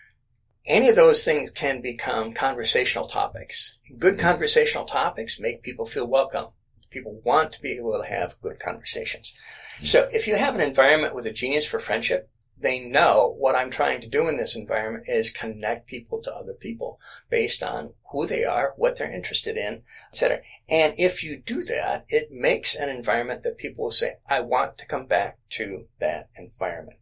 Any 0.66 0.88
of 0.88 0.96
those 0.96 1.22
things 1.22 1.50
can 1.52 1.80
become 1.80 2.32
conversational 2.32 3.06
topics. 3.06 3.78
Good 3.98 4.14
mm-hmm. 4.14 4.26
conversational 4.26 4.84
topics 4.84 5.38
make 5.38 5.62
people 5.62 5.86
feel 5.86 6.06
welcome. 6.06 6.46
People 6.90 7.20
want 7.24 7.52
to 7.52 7.62
be 7.62 7.72
able 7.72 8.00
to 8.02 8.08
have 8.08 8.40
good 8.40 8.58
conversations. 8.58 9.36
Mm-hmm. 9.76 9.84
So 9.84 10.08
if 10.12 10.26
you 10.26 10.36
have 10.36 10.54
an 10.54 10.60
environment 10.60 11.14
with 11.14 11.26
a 11.26 11.32
genius 11.32 11.66
for 11.66 11.78
friendship, 11.78 12.30
they 12.58 12.80
know 12.80 13.34
what 13.38 13.54
I'm 13.54 13.70
trying 13.70 14.00
to 14.00 14.08
do 14.08 14.28
in 14.28 14.38
this 14.38 14.56
environment 14.56 15.04
is 15.08 15.30
connect 15.30 15.86
people 15.86 16.20
to 16.22 16.34
other 16.34 16.54
people 16.54 16.98
based 17.28 17.62
on 17.62 17.92
who 18.10 18.26
they 18.26 18.44
are, 18.44 18.72
what 18.76 18.96
they're 18.96 19.12
interested 19.12 19.56
in, 19.56 19.82
etc. 20.10 20.40
And 20.68 20.94
if 20.96 21.22
you 21.22 21.36
do 21.36 21.64
that, 21.64 22.06
it 22.08 22.32
makes 22.32 22.74
an 22.74 22.88
environment 22.88 23.42
that 23.42 23.58
people 23.58 23.84
will 23.84 23.90
say, 23.90 24.16
I 24.28 24.40
want 24.40 24.78
to 24.78 24.86
come 24.86 25.06
back 25.06 25.38
to 25.50 25.86
that 26.00 26.30
environment. 26.36 26.98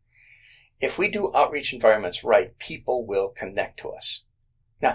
If 0.80 0.98
we 0.98 1.10
do 1.10 1.34
outreach 1.34 1.72
environments 1.72 2.24
right, 2.24 2.58
people 2.58 3.06
will 3.06 3.28
connect 3.28 3.80
to 3.80 3.90
us. 3.90 4.24
Now, 4.80 4.94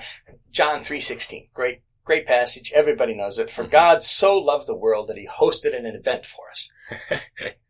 John 0.51 0.81
3.16, 0.81 1.49
great, 1.53 1.81
great 2.03 2.27
passage. 2.27 2.71
Everybody 2.75 3.15
knows 3.15 3.39
it. 3.39 3.49
For 3.49 3.63
mm-hmm. 3.63 3.71
God 3.71 4.03
so 4.03 4.37
loved 4.37 4.67
the 4.67 4.75
world 4.75 5.07
that 5.07 5.17
he 5.17 5.27
hosted 5.27 5.75
an 5.75 5.85
event 5.85 6.25
for 6.25 6.49
us. 6.49 6.69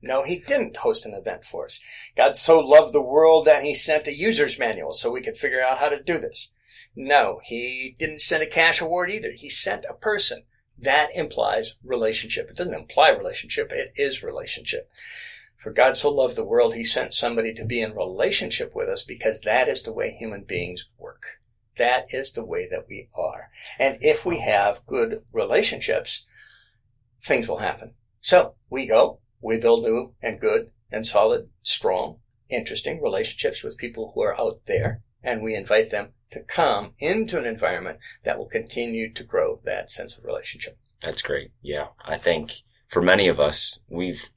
No, 0.02 0.24
he 0.24 0.40
didn't 0.40 0.78
host 0.78 1.06
an 1.06 1.14
event 1.14 1.44
for 1.44 1.66
us. 1.66 1.80
God 2.16 2.36
so 2.36 2.60
loved 2.60 2.94
the 2.94 3.02
world 3.02 3.46
that 3.46 3.64
he 3.64 3.74
sent 3.74 4.08
a 4.08 4.16
user's 4.16 4.58
manual 4.58 4.94
so 4.94 5.12
we 5.12 5.22
could 5.22 5.38
figure 5.38 5.62
out 5.62 5.80
how 5.80 5.90
to 5.90 6.02
do 6.02 6.18
this. 6.20 6.52
No, 6.96 7.40
he 7.44 7.96
didn't 8.00 8.22
send 8.22 8.42
a 8.42 8.48
cash 8.48 8.82
award 8.82 9.12
either. 9.12 9.32
He 9.32 9.50
sent 9.50 9.86
a 9.90 9.94
person. 9.94 10.44
That 10.78 11.10
implies 11.14 11.76
relationship. 11.84 12.50
It 12.50 12.56
doesn't 12.56 12.74
imply 12.74 13.10
relationship. 13.10 13.72
It 13.74 13.92
is 13.96 14.24
relationship. 14.24 14.90
For 15.60 15.72
God 15.72 15.98
so 15.98 16.10
loved 16.10 16.38
the 16.38 16.46
world, 16.46 16.74
he 16.74 16.86
sent 16.86 17.14
somebody 17.14 17.54
to 17.54 17.66
be 17.66 17.82
in 17.82 17.94
relationship 17.94 18.74
with 18.74 18.88
us 18.88 19.04
because 19.04 19.42
that 19.42 19.68
is 19.68 19.84
the 19.84 19.94
way 19.94 20.12
human 20.12 20.44
beings 20.44 20.88
work. 20.98 21.22
That 21.76 22.14
is 22.14 22.32
the 22.32 22.46
way 22.46 22.68
that 22.70 22.86
we 22.88 23.10
are. 23.14 23.52
And 23.78 23.98
if 24.02 24.26
we 24.26 24.40
have 24.40 24.86
good 24.86 25.24
relationships, 25.34 26.26
things 27.22 27.48
will 27.48 27.60
happen. 27.60 27.96
So 28.22 28.56
we 28.70 28.88
go, 28.88 29.20
we 29.42 29.58
build 29.58 29.84
new 29.84 30.14
and 30.22 30.40
good 30.40 30.72
and 30.92 31.06
solid, 31.06 31.50
strong, 31.62 32.20
interesting 32.50 33.02
relationships 33.02 33.62
with 33.62 33.78
people 33.78 34.14
who 34.14 34.22
are 34.24 34.40
out 34.40 34.62
there, 34.66 35.02
and 35.22 35.44
we 35.44 35.56
invite 35.56 35.92
them 35.92 36.14
to 36.32 36.42
come 36.42 36.94
into 37.00 37.38
an 37.38 37.46
environment 37.46 38.00
that 38.24 38.38
will 38.38 38.48
continue 38.48 39.12
to 39.14 39.24
grow 39.24 39.60
that 39.66 39.90
sense 39.90 40.18
of 40.18 40.24
relationship. 40.24 40.78
That's 41.02 41.22
great. 41.22 41.52
Yeah. 41.62 41.88
I 42.04 42.18
think 42.18 42.54
for 42.88 43.02
many 43.02 43.28
of 43.28 43.40
us, 43.40 43.80
we've, 43.90 44.30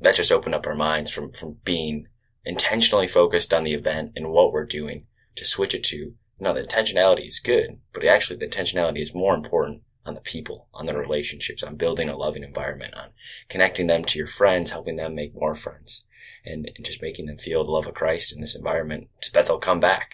that 0.00 0.14
just 0.14 0.32
opened 0.32 0.54
up 0.54 0.66
our 0.66 0.74
minds 0.74 1.10
from, 1.10 1.32
from 1.32 1.58
being 1.64 2.06
intentionally 2.44 3.06
focused 3.06 3.52
on 3.52 3.64
the 3.64 3.74
event 3.74 4.12
and 4.16 4.30
what 4.30 4.52
we're 4.52 4.66
doing 4.66 5.06
to 5.36 5.44
switch 5.44 5.74
it 5.74 5.84
to, 5.84 6.14
no, 6.40 6.54
the 6.54 6.62
intentionality 6.62 7.28
is 7.28 7.40
good, 7.40 7.78
but 7.92 8.04
actually 8.04 8.36
the 8.36 8.46
intentionality 8.46 9.02
is 9.02 9.14
more 9.14 9.34
important 9.34 9.82
on 10.06 10.14
the 10.14 10.20
people, 10.20 10.68
on 10.72 10.86
the 10.86 10.96
relationships, 10.96 11.62
on 11.62 11.76
building 11.76 12.08
a 12.08 12.16
loving 12.16 12.42
environment, 12.42 12.94
on 12.94 13.10
connecting 13.48 13.86
them 13.86 14.04
to 14.04 14.18
your 14.18 14.26
friends, 14.26 14.70
helping 14.70 14.96
them 14.96 15.14
make 15.14 15.34
more 15.34 15.54
friends, 15.54 16.04
and, 16.44 16.70
and 16.76 16.86
just 16.86 17.02
making 17.02 17.26
them 17.26 17.38
feel 17.38 17.64
the 17.64 17.70
love 17.70 17.86
of 17.86 17.94
Christ 17.94 18.32
in 18.32 18.40
this 18.40 18.56
environment 18.56 19.08
so 19.22 19.30
that 19.34 19.46
they'll 19.46 19.58
come 19.58 19.80
back. 19.80 20.12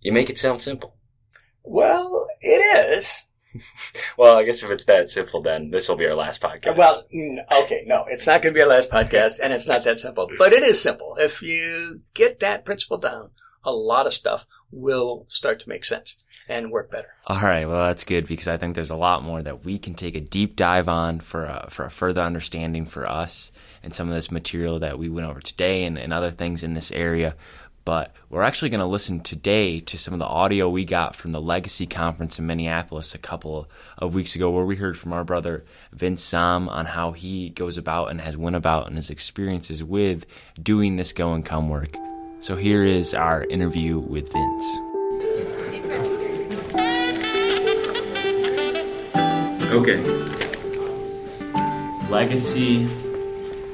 You 0.00 0.12
make 0.12 0.30
it 0.30 0.38
sound 0.38 0.62
simple. 0.62 0.96
Well, 1.64 2.26
it 2.40 2.96
is. 2.96 3.26
Well, 4.16 4.36
I 4.36 4.44
guess 4.44 4.62
if 4.62 4.70
it's 4.70 4.84
that 4.84 5.10
simple, 5.10 5.42
then 5.42 5.70
this 5.70 5.88
will 5.88 5.96
be 5.96 6.06
our 6.06 6.14
last 6.14 6.42
podcast. 6.42 6.76
Well, 6.76 7.04
okay, 7.10 7.84
no, 7.86 8.04
it's 8.08 8.26
not 8.26 8.42
going 8.42 8.54
to 8.54 8.58
be 8.58 8.62
our 8.62 8.68
last 8.68 8.90
podcast, 8.90 9.38
and 9.42 9.52
it's 9.52 9.66
not 9.66 9.84
that 9.84 9.98
simple, 9.98 10.28
but 10.38 10.52
it 10.52 10.62
is 10.62 10.80
simple. 10.80 11.16
If 11.18 11.42
you 11.42 12.02
get 12.14 12.40
that 12.40 12.64
principle 12.64 12.98
down, 12.98 13.30
a 13.64 13.72
lot 13.72 14.06
of 14.06 14.12
stuff 14.12 14.46
will 14.70 15.24
start 15.28 15.60
to 15.60 15.68
make 15.68 15.84
sense 15.84 16.22
and 16.48 16.70
work 16.70 16.90
better. 16.90 17.08
All 17.26 17.40
right, 17.40 17.66
well 17.66 17.86
that's 17.86 18.04
good 18.04 18.26
because 18.26 18.48
I 18.48 18.56
think 18.56 18.74
there's 18.74 18.90
a 18.90 18.96
lot 18.96 19.22
more 19.22 19.42
that 19.42 19.64
we 19.64 19.78
can 19.78 19.94
take 19.94 20.16
a 20.16 20.20
deep 20.20 20.56
dive 20.56 20.88
on 20.88 21.20
for 21.20 21.44
a, 21.44 21.68
for 21.70 21.84
a 21.84 21.90
further 21.90 22.22
understanding 22.22 22.86
for 22.86 23.08
us 23.08 23.52
and 23.82 23.94
some 23.94 24.08
of 24.08 24.14
this 24.14 24.30
material 24.30 24.80
that 24.80 24.98
we 24.98 25.08
went 25.08 25.28
over 25.28 25.40
today 25.40 25.84
and, 25.84 25.98
and 25.98 26.12
other 26.12 26.30
things 26.30 26.62
in 26.62 26.74
this 26.74 26.90
area. 26.92 27.34
But 27.90 28.14
we're 28.28 28.42
actually 28.42 28.68
going 28.68 28.82
to 28.82 28.86
listen 28.86 29.18
today 29.18 29.80
to 29.80 29.98
some 29.98 30.14
of 30.14 30.20
the 30.20 30.24
audio 30.24 30.68
we 30.68 30.84
got 30.84 31.16
from 31.16 31.32
the 31.32 31.40
Legacy 31.40 31.88
Conference 31.88 32.38
in 32.38 32.46
Minneapolis 32.46 33.16
a 33.16 33.18
couple 33.18 33.68
of 33.98 34.14
weeks 34.14 34.36
ago, 34.36 34.48
where 34.48 34.64
we 34.64 34.76
heard 34.76 34.96
from 34.96 35.12
our 35.12 35.24
brother 35.24 35.64
Vince 35.92 36.22
Sam 36.22 36.68
on 36.68 36.86
how 36.86 37.10
he 37.10 37.50
goes 37.50 37.78
about 37.78 38.12
and 38.12 38.20
has 38.20 38.36
went 38.36 38.54
about 38.54 38.86
and 38.86 38.94
his 38.94 39.10
experiences 39.10 39.82
with 39.82 40.24
doing 40.62 40.94
this 40.94 41.12
go 41.12 41.32
and 41.32 41.44
come 41.44 41.68
work. 41.68 41.96
So 42.38 42.54
here 42.54 42.84
is 42.84 43.12
our 43.12 43.42
interview 43.46 43.98
with 43.98 44.32
Vince. 44.32 44.64
Okay. 49.72 50.00
Legacy 52.08 52.86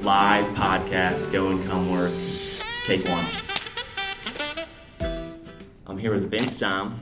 live 0.01 0.47
podcast, 0.57 1.31
go 1.33 1.51
and 1.51 1.63
come 1.69 1.91
work. 1.93 2.15
Take 2.87 3.07
one. 3.07 3.27
I'm 5.97 6.03
here 6.03 6.13
with 6.13 6.31
Vince 6.31 6.55
Sam 6.55 7.01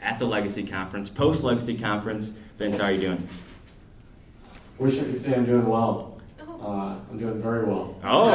at 0.00 0.16
the 0.20 0.24
Legacy 0.24 0.62
Conference, 0.62 1.08
post 1.08 1.42
Legacy 1.42 1.76
Conference. 1.76 2.30
Vince, 2.56 2.76
how 2.76 2.84
are 2.84 2.92
you 2.92 3.00
doing? 3.00 3.28
Wish 4.78 4.96
I 5.00 5.02
could 5.02 5.18
say 5.18 5.34
I'm 5.34 5.44
doing 5.44 5.66
well. 5.66 6.20
Uh, 6.40 6.98
I'm 7.10 7.18
doing 7.18 7.42
very 7.42 7.64
well. 7.64 7.98
Oh. 8.04 8.30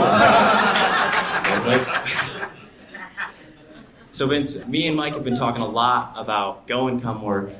so 4.11 4.27
Vince, 4.27 4.65
me 4.65 4.87
and 4.87 4.97
Mike 4.97 5.13
have 5.13 5.23
been 5.23 5.37
talking 5.37 5.61
a 5.61 5.69
lot 5.69 6.15
about 6.17 6.67
go 6.67 6.89
and 6.89 7.01
come 7.01 7.21
work, 7.21 7.51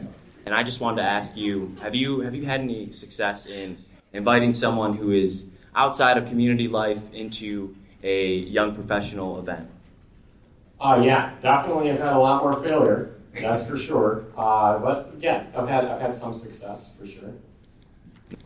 and 0.45 0.53
I 0.53 0.63
just 0.63 0.81
wanted 0.81 1.03
to 1.03 1.07
ask 1.07 1.37
you: 1.37 1.77
Have 1.81 1.95
you 1.95 2.19
have 2.19 2.35
you 2.35 2.43
had 2.43 2.59
any 2.59 2.91
success 2.91 3.45
in 3.45 3.77
inviting 4.11 4.53
someone 4.53 4.97
who 4.97 5.11
is 5.13 5.45
outside 5.73 6.17
of 6.17 6.27
community 6.27 6.67
life 6.67 7.13
into 7.13 7.73
a 8.03 8.33
young 8.33 8.75
professional 8.75 9.39
event? 9.39 9.69
Uh, 10.79 11.01
yeah, 11.03 11.33
definitely 11.41 11.91
I've 11.91 11.99
had 11.99 12.13
a 12.13 12.19
lot 12.19 12.43
more 12.43 12.61
failure. 12.63 13.15
That's 13.33 13.65
for 13.65 13.77
sure. 13.77 14.25
Uh, 14.37 14.79
but 14.79 15.13
yeah, 15.19 15.45
I've 15.55 15.67
had 15.67 15.85
I've 15.85 16.01
had 16.01 16.13
some 16.13 16.33
success 16.33 16.89
for 16.97 17.05
sure. 17.05 17.31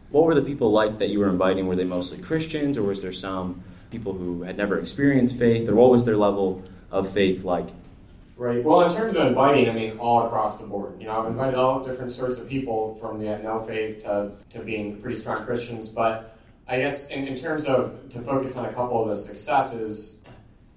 What 0.09 0.25
were 0.25 0.35
the 0.35 0.41
people 0.41 0.71
like 0.71 0.99
that 0.99 1.09
you 1.09 1.19
were 1.19 1.29
inviting? 1.29 1.67
Were 1.67 1.75
they 1.75 1.85
mostly 1.85 2.17
Christians, 2.17 2.77
or 2.77 2.83
was 2.83 3.01
there 3.01 3.13
some 3.13 3.63
people 3.89 4.13
who 4.13 4.43
had 4.43 4.57
never 4.57 4.79
experienced 4.79 5.37
faith, 5.37 5.69
or 5.69 5.75
what 5.75 5.91
was 5.91 6.03
their 6.03 6.17
level 6.17 6.63
of 6.91 7.11
faith 7.11 7.43
like? 7.43 7.67
Right. 8.37 8.63
Well, 8.63 8.81
in 8.81 8.91
terms 8.91 9.15
of 9.15 9.27
inviting, 9.27 9.69
I 9.69 9.73
mean, 9.73 9.99
all 9.99 10.25
across 10.25 10.59
the 10.59 10.65
board. 10.65 10.99
You 10.99 11.05
know, 11.05 11.19
I've 11.19 11.27
invited 11.27 11.55
all 11.55 11.85
different 11.85 12.11
sorts 12.11 12.37
of 12.37 12.49
people 12.49 12.95
from 12.95 13.19
the 13.19 13.37
no 13.37 13.59
faith 13.59 14.03
to, 14.03 14.31
to 14.49 14.59
being 14.59 14.99
pretty 14.99 15.19
strong 15.19 15.45
Christians. 15.45 15.87
But 15.87 16.35
I 16.67 16.79
guess 16.79 17.09
in, 17.09 17.27
in 17.27 17.35
terms 17.35 17.65
of 17.65 18.09
to 18.09 18.19
focus 18.21 18.55
on 18.55 18.65
a 18.65 18.73
couple 18.73 19.01
of 19.01 19.09
the 19.09 19.15
successes, 19.15 20.20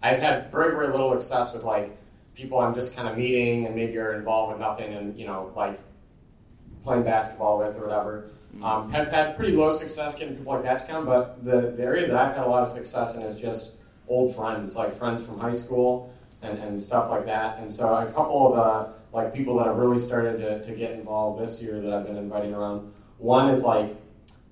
I've 0.04 0.18
had 0.18 0.50
very, 0.52 0.72
very 0.72 0.88
little 0.88 1.18
success 1.18 1.54
with 1.54 1.64
like 1.64 1.96
people 2.34 2.58
I'm 2.58 2.74
just 2.74 2.94
kind 2.94 3.08
of 3.08 3.16
meeting 3.16 3.64
and 3.64 3.74
maybe 3.74 3.96
are 3.96 4.12
involved 4.12 4.52
with 4.52 4.60
nothing 4.60 4.92
and, 4.92 5.18
you 5.18 5.26
know, 5.26 5.50
like 5.56 5.80
playing 6.82 7.04
basketball 7.04 7.58
with 7.58 7.74
or 7.78 7.86
whatever. 7.86 8.30
Mm-hmm. 8.54 8.64
Um, 8.64 8.92
have 8.92 9.08
had 9.08 9.34
pretty 9.34 9.56
low 9.56 9.70
success 9.70 10.14
getting 10.14 10.36
people 10.36 10.52
like 10.52 10.62
that 10.64 10.80
to 10.80 10.86
come, 10.86 11.06
but 11.06 11.42
the, 11.42 11.72
the 11.74 11.82
area 11.82 12.06
that 12.06 12.16
I've 12.16 12.36
had 12.36 12.44
a 12.44 12.48
lot 12.48 12.60
of 12.60 12.68
success 12.68 13.16
in 13.16 13.22
is 13.22 13.34
just 13.34 13.72
old 14.06 14.36
friends, 14.36 14.76
like 14.76 14.94
friends 14.94 15.24
from 15.24 15.38
high 15.38 15.50
school 15.50 16.12
and, 16.42 16.58
and 16.58 16.78
stuff 16.78 17.08
like 17.08 17.24
that. 17.24 17.58
And 17.58 17.70
so 17.70 17.94
a 17.94 18.04
couple 18.12 18.48
of 18.48 18.56
the 18.56 19.16
like 19.16 19.32
people 19.32 19.56
that 19.56 19.66
have 19.66 19.76
really 19.76 19.98
started 19.98 20.36
to, 20.36 20.62
to 20.62 20.76
get 20.76 20.90
involved 20.90 21.40
this 21.40 21.62
year 21.62 21.80
that 21.80 21.90
I've 21.94 22.06
been 22.06 22.18
inviting 22.18 22.52
around. 22.52 22.92
One 23.16 23.48
is 23.48 23.62
like 23.62 23.96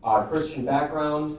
uh, 0.02 0.22
Christian 0.22 0.64
background, 0.64 1.36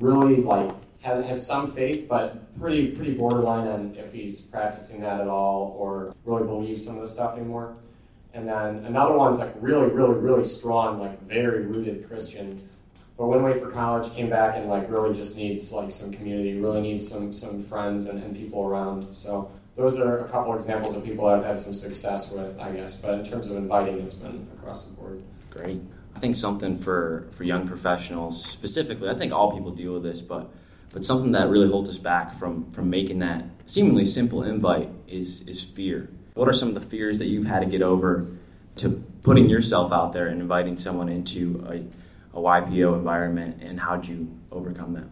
really 0.00 0.36
like 0.42 0.70
has, 1.04 1.24
has 1.26 1.46
some 1.46 1.70
faith, 1.70 2.08
but 2.08 2.58
pretty 2.58 2.88
pretty 2.88 3.12
borderline 3.14 3.68
on 3.68 3.94
if 3.96 4.12
he's 4.12 4.40
practicing 4.40 5.00
that 5.02 5.20
at 5.20 5.28
all 5.28 5.76
or 5.78 6.14
really 6.24 6.44
believes 6.44 6.84
some 6.84 6.96
of 6.96 7.02
the 7.02 7.08
stuff 7.08 7.36
anymore. 7.36 7.76
And 8.32 8.48
then 8.48 8.84
another 8.86 9.14
one's 9.14 9.38
like 9.38 9.54
really, 9.60 9.88
really, 9.90 10.14
really 10.14 10.44
strong, 10.44 10.98
like 10.98 11.20
very 11.28 11.66
rooted 11.66 12.08
Christian. 12.08 12.68
But 13.16 13.26
went 13.26 13.42
away 13.42 13.60
for 13.60 13.70
college, 13.70 14.12
came 14.12 14.28
back 14.28 14.56
and 14.56 14.68
like 14.68 14.90
really 14.90 15.14
just 15.14 15.36
needs 15.36 15.72
like 15.72 15.92
some 15.92 16.10
community, 16.10 16.58
really 16.58 16.80
needs 16.80 17.06
some 17.06 17.32
some 17.32 17.60
friends 17.62 18.06
and, 18.06 18.20
and 18.22 18.34
people 18.34 18.64
around. 18.64 19.14
So 19.14 19.52
those 19.76 19.98
are 19.98 20.24
a 20.24 20.28
couple 20.28 20.54
examples 20.54 20.96
of 20.96 21.04
people 21.04 21.26
I've 21.26 21.44
had 21.44 21.56
some 21.56 21.74
success 21.74 22.32
with, 22.32 22.58
I 22.58 22.72
guess. 22.72 22.94
But 22.94 23.20
in 23.20 23.24
terms 23.24 23.46
of 23.46 23.56
inviting, 23.56 24.00
it's 24.00 24.14
been 24.14 24.48
across 24.58 24.84
the 24.84 24.94
board. 24.94 25.22
Great. 25.50 25.80
I 26.16 26.18
think 26.18 26.36
something 26.36 26.78
for, 26.78 27.28
for 27.36 27.44
young 27.44 27.66
professionals 27.66 28.44
specifically, 28.44 29.08
I 29.08 29.14
think 29.14 29.32
all 29.32 29.52
people 29.52 29.72
deal 29.72 29.94
with 29.94 30.04
this, 30.04 30.20
but 30.20 30.50
but 30.94 31.04
something 31.04 31.32
that 31.32 31.50
really 31.50 31.68
holds 31.68 31.90
us 31.90 31.98
back 31.98 32.38
from 32.38 32.70
from 32.70 32.88
making 32.88 33.18
that 33.18 33.44
seemingly 33.66 34.06
simple 34.06 34.44
invite 34.44 34.88
is 35.08 35.42
is 35.42 35.60
fear. 35.60 36.08
What 36.34 36.48
are 36.48 36.52
some 36.52 36.68
of 36.68 36.74
the 36.74 36.80
fears 36.80 37.18
that 37.18 37.26
you've 37.26 37.46
had 37.46 37.60
to 37.60 37.66
get 37.66 37.82
over 37.82 38.28
to 38.76 39.02
putting 39.24 39.50
yourself 39.50 39.92
out 39.92 40.12
there 40.12 40.28
and 40.28 40.40
inviting 40.40 40.76
someone 40.76 41.08
into 41.08 41.64
a, 41.68 42.38
a 42.38 42.40
YPO 42.40 42.94
environment, 42.94 43.60
and 43.60 43.78
how'd 43.78 44.06
you 44.06 44.28
overcome 44.52 44.92
them? 44.92 45.10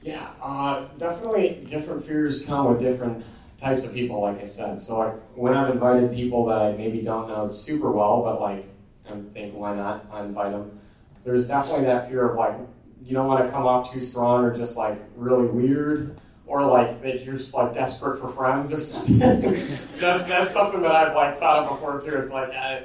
Yeah, 0.00 0.26
uh, 0.42 0.86
definitely 0.96 1.62
different 1.66 2.04
fears 2.04 2.44
come 2.44 2.70
with 2.70 2.80
different 2.80 3.24
types 3.58 3.84
of 3.84 3.92
people, 3.92 4.22
like 4.22 4.40
I 4.40 4.44
said. 4.44 4.80
So, 4.80 4.98
like, 4.98 5.14
when 5.34 5.54
I've 5.54 5.70
invited 5.70 6.12
people 6.12 6.46
that 6.46 6.58
I 6.58 6.72
maybe 6.72 7.02
don't 7.02 7.28
know 7.28 7.50
super 7.50 7.90
well, 7.90 8.22
but 8.22 8.40
like, 8.40 8.66
I'm 9.08 9.30
thinking, 9.30 9.58
why 9.58 9.74
not? 9.74 10.06
I 10.10 10.22
invite 10.22 10.52
them. 10.52 10.78
There's 11.24 11.46
definitely 11.46 11.84
that 11.86 12.08
fear 12.08 12.30
of 12.30 12.36
like, 12.36 12.54
you 13.08 13.14
don't 13.14 13.26
want 13.26 13.42
to 13.42 13.50
come 13.50 13.66
off 13.66 13.90
too 13.90 14.00
strong 14.00 14.44
or 14.44 14.54
just 14.54 14.76
like 14.76 14.98
really 15.16 15.46
weird, 15.46 16.20
or 16.46 16.62
like 16.62 17.00
that 17.02 17.24
you're 17.24 17.38
just 17.38 17.54
like 17.54 17.72
desperate 17.72 18.20
for 18.20 18.28
friends 18.28 18.70
or 18.70 18.80
something. 18.80 19.18
that's 19.98 20.24
that's 20.24 20.50
something 20.50 20.82
that 20.82 20.92
I've 20.92 21.16
like 21.16 21.40
thought 21.40 21.64
of 21.64 21.70
before 21.70 22.00
too. 22.00 22.16
It's 22.16 22.30
like. 22.30 22.50
I, 22.50 22.84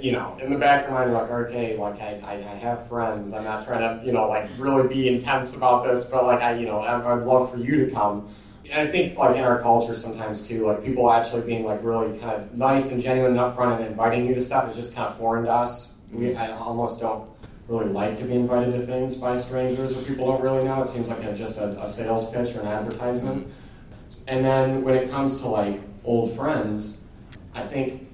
you 0.00 0.10
know, 0.10 0.36
in 0.42 0.50
the 0.50 0.58
back 0.58 0.82
of 0.82 0.88
your 0.88 0.98
mind, 0.98 1.10
you're 1.10 1.20
like, 1.20 1.30
okay, 1.30 1.76
like 1.76 2.00
I, 2.00 2.18
I, 2.24 2.32
I, 2.52 2.54
have 2.56 2.88
friends. 2.88 3.32
I'm 3.34 3.44
not 3.44 3.64
trying 3.64 3.80
to, 3.80 4.04
you 4.04 4.10
know, 4.10 4.26
like 4.26 4.50
really 4.58 4.88
be 4.88 5.06
intense 5.06 5.54
about 5.54 5.84
this, 5.84 6.04
but 6.04 6.24
like 6.24 6.40
I, 6.40 6.58
you 6.58 6.66
know, 6.66 6.80
I, 6.80 7.14
would 7.14 7.26
love 7.26 7.52
for 7.52 7.58
you 7.58 7.84
to 7.84 7.92
come. 7.92 8.28
And 8.64 8.80
I 8.80 8.90
think 8.90 9.16
like 9.18 9.36
in 9.36 9.42
our 9.42 9.60
culture 9.60 9.94
sometimes 9.94 10.48
too, 10.48 10.66
like 10.66 10.82
people 10.82 11.12
actually 11.12 11.42
being 11.42 11.64
like 11.64 11.84
really 11.84 12.18
kind 12.18 12.32
of 12.32 12.54
nice 12.54 12.90
and 12.90 13.02
genuine 13.02 13.32
and 13.32 13.40
upfront 13.40 13.76
and 13.76 13.84
inviting 13.84 14.26
you 14.26 14.34
to 14.34 14.40
stuff 14.40 14.68
is 14.68 14.74
just 14.74 14.94
kind 14.94 15.06
of 15.06 15.16
foreign 15.16 15.44
to 15.44 15.52
us. 15.52 15.92
We 16.10 16.34
I 16.34 16.56
almost 16.56 17.00
don't 17.00 17.30
really 17.68 17.86
like 17.86 18.16
to 18.16 18.24
be 18.24 18.34
invited 18.34 18.72
to 18.72 18.78
things 18.78 19.14
by 19.14 19.34
strangers 19.34 19.96
or 19.96 20.02
people 20.02 20.26
don't 20.26 20.42
really 20.42 20.64
know. 20.64 20.80
It 20.82 20.86
seems 20.86 21.08
like 21.08 21.24
a, 21.24 21.34
just 21.34 21.58
a, 21.58 21.80
a 21.80 21.86
sales 21.86 22.30
pitch 22.30 22.54
or 22.54 22.60
an 22.60 22.68
advertisement. 22.68 23.48
And 24.28 24.44
then 24.44 24.82
when 24.82 24.94
it 24.94 25.10
comes 25.10 25.40
to 25.40 25.48
like 25.48 25.80
old 26.04 26.34
friends, 26.34 27.00
I 27.54 27.66
think 27.66 28.06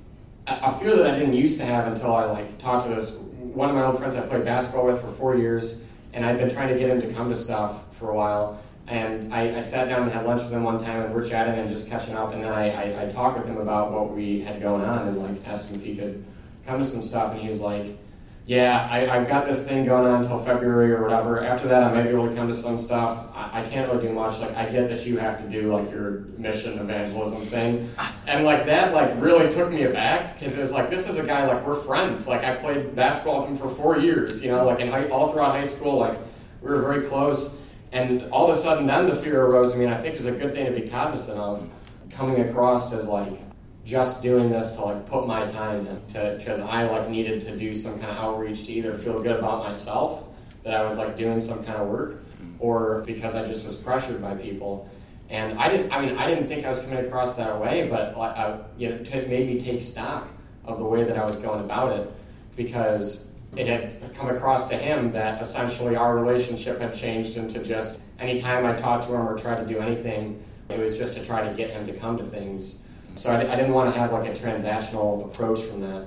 a 0.47 0.77
fear 0.79 0.97
that 0.97 1.07
I 1.07 1.19
didn't 1.19 1.35
used 1.35 1.59
to 1.59 1.65
have 1.65 1.87
until 1.87 2.15
I 2.15 2.25
like 2.25 2.59
talked 2.59 2.87
to 2.87 2.95
this 2.95 3.13
one 3.55 3.69
of 3.69 3.77
my 3.77 3.85
old 3.85 3.99
friends 3.99 4.17
I 4.17 4.27
played 4.27 4.45
basketball 4.45 4.87
with 4.87 5.01
for 5.01 5.09
four 5.09 5.37
years, 5.37 5.83
and 6.13 6.25
I'd 6.25 6.39
been 6.39 6.49
trying 6.49 6.69
to 6.69 6.79
get 6.79 6.89
him 6.89 7.01
to 7.03 7.13
come 7.13 7.29
to 7.29 7.37
stuff 7.37 7.95
for 7.95 8.11
a 8.11 8.15
while. 8.15 8.63
And 8.87 9.33
I, 9.33 9.59
I 9.59 9.61
sat 9.61 9.89
down 9.89 10.03
and 10.03 10.11
had 10.11 10.27
lunch 10.27 10.43
with 10.43 10.53
him 10.53 10.65
one 10.65 10.79
time, 10.79 11.03
and 11.03 11.15
we're 11.15 11.25
chatting 11.25 11.55
and 11.55 11.69
just 11.69 11.87
catching 11.87 12.15
up. 12.15 12.33
And 12.33 12.43
then 12.43 12.53
I, 12.53 12.71
I, 12.71 13.05
I 13.05 13.09
talked 13.09 13.39
with 13.39 13.47
him 13.47 13.59
about 13.59 13.93
what 13.93 14.11
we 14.11 14.41
had 14.41 14.61
going 14.61 14.83
on, 14.85 15.09
and 15.09 15.23
like 15.23 15.47
asked 15.47 15.69
him 15.69 15.77
if 15.77 15.85
he 15.85 15.95
could 15.95 16.25
come 16.67 16.79
to 16.79 16.85
some 16.85 17.03
stuff. 17.03 17.33
And 17.33 17.41
he 17.41 17.49
was 17.49 17.61
like, 17.61 17.97
yeah, 18.45 18.89
I, 18.91 19.01
have 19.07 19.29
got 19.29 19.47
this 19.47 19.65
thing 19.65 19.85
going 19.85 20.05
on 20.05 20.23
until 20.23 20.37
February 20.37 20.91
or 20.93 21.01
whatever. 21.01 21.45
After 21.45 21.69
that, 21.69 21.85
I 21.85 21.93
might 21.93 22.03
be 22.03 22.09
able 22.09 22.29
to 22.29 22.35
come 22.35 22.49
to 22.49 22.55
some 22.55 22.77
stuff. 22.77 23.29
I, 23.33 23.63
I, 23.63 23.69
can't 23.69 23.89
really 23.89 24.09
do 24.09 24.13
much. 24.13 24.41
Like, 24.41 24.57
I 24.57 24.69
get 24.69 24.89
that 24.89 25.07
you 25.07 25.17
have 25.19 25.39
to 25.39 25.49
do 25.49 25.73
like 25.73 25.89
your 25.93 26.25
mission 26.39 26.77
evangelism 26.81 27.41
thing, 27.43 27.89
and 28.27 28.45
like 28.45 28.67
that, 28.67 28.93
like 28.93 29.13
really 29.23 29.49
took 29.49 29.71
me 29.71 29.85
aback 29.85 30.39
because 30.39 30.57
it 30.57 30.61
was 30.61 30.73
like 30.73 30.91
this 30.91 31.09
is 31.09 31.19
a 31.19 31.23
guy 31.23 31.47
like 31.47 31.65
we're 31.65 31.77
friends. 31.77 32.27
Like 32.27 32.43
I 32.43 32.57
played 32.57 32.97
basketball 32.97 33.41
with 33.41 33.49
him 33.51 33.57
for 33.57 33.69
four 33.69 33.99
years, 33.99 34.43
you 34.43 34.51
know, 34.51 34.67
like 34.67 34.81
in 34.81 34.91
high, 34.91 35.07
all 35.09 35.31
throughout 35.31 35.53
high 35.53 35.63
school, 35.63 35.99
like 35.99 36.19
we 36.63 36.71
were 36.71 36.81
very 36.81 37.07
close. 37.07 37.57
And 37.93 38.29
all 38.33 38.51
of 38.51 38.57
a 38.57 38.59
sudden, 38.59 38.87
then 38.87 39.09
the 39.09 39.15
fear 39.15 39.45
arose. 39.45 39.73
I 39.75 39.77
mean, 39.77 39.89
I 39.89 39.97
think 39.97 40.17
is 40.17 40.25
a 40.25 40.33
good 40.33 40.53
thing 40.53 40.65
to 40.67 40.73
be 40.73 40.89
cognizant 40.89 41.39
of 41.39 41.69
coming 42.11 42.41
across 42.41 42.93
as 42.93 43.07
like 43.07 43.39
just 43.85 44.23
doing 44.23 44.51
this 44.51 44.73
to 44.73 44.85
like 44.85 45.07
put 45.07 45.27
my 45.27 45.47
time 45.47 45.87
in 45.87 46.07
to 46.07 46.37
because 46.39 46.61
I 46.61 46.89
like 46.89 47.09
needed 47.09 47.41
to 47.43 47.57
do 47.57 47.75
some 47.75 47.99
kind 47.99 48.13
of 48.13 48.19
outreach 48.19 48.65
to 48.67 48.73
either 48.73 48.95
feel 48.95 49.21
good 49.21 49.37
about 49.37 49.65
myself 49.65 50.25
that 50.63 50.75
I 50.75 50.85
was 50.85 50.97
like 50.97 51.17
doing 51.17 51.41
some 51.41 51.65
kind 51.65 51.79
of 51.79 51.89
work 51.89 52.13
mm-hmm. 52.13 52.55
or 52.61 53.03
because 53.07 53.35
I 53.35 53.45
just 53.45 53.65
was 53.65 53.75
pressured 53.75 54.23
by 54.23 54.35
people. 54.35 54.89
And 55.29 55.59
I 55.59 55.69
didn't, 55.69 55.93
I 55.93 56.05
mean, 56.05 56.17
I 56.19 56.27
didn't 56.27 56.47
think 56.47 56.65
I 56.65 56.69
was 56.69 56.79
coming 56.81 57.05
across 57.05 57.37
that 57.37 57.59
way, 57.59 57.89
but 57.89 58.17
I, 58.17 58.59
you 58.77 58.91
know, 58.91 58.97
it 58.97 59.29
made 59.29 59.49
me 59.49 59.59
take 59.59 59.81
stock 59.81 60.29
of 60.65 60.79
the 60.79 60.85
way 60.85 61.03
that 61.05 61.19
I 61.19 61.25
was 61.25 61.37
going 61.37 61.61
about 61.61 61.99
it 61.99 62.13
because 62.55 63.27
it 63.57 63.67
had 63.67 64.15
come 64.15 64.29
across 64.29 64.69
to 64.69 64.77
him 64.77 65.11
that 65.13 65.41
essentially 65.41 65.97
our 65.97 66.17
relationship 66.17 66.81
had 66.81 66.95
changed 66.95 67.37
into 67.37 67.63
just 67.63 67.99
anytime 68.19 68.65
I 68.65 68.75
talked 68.75 69.05
to 69.05 69.15
him 69.15 69.27
or 69.27 69.37
tried 69.37 69.57
to 69.57 69.67
do 69.67 69.81
anything, 69.81 70.43
it 70.69 70.79
was 70.79 70.97
just 70.97 71.15
to 71.15 71.25
try 71.25 71.47
to 71.47 71.53
get 71.55 71.71
him 71.71 71.87
to 71.87 71.93
come 71.93 72.17
to 72.19 72.25
things 72.25 72.79
so 73.15 73.31
I, 73.31 73.53
I 73.53 73.57
didn't 73.57 73.73
want 73.73 73.93
to 73.93 73.99
have 73.99 74.13
like 74.13 74.29
a 74.29 74.33
transactional 74.33 75.25
approach 75.25 75.61
from 75.63 75.81
that. 75.81 76.07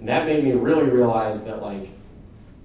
And 0.00 0.08
that 0.08 0.26
made 0.26 0.44
me 0.44 0.52
really 0.52 0.88
realize 0.88 1.44
that 1.44 1.62
like 1.62 1.90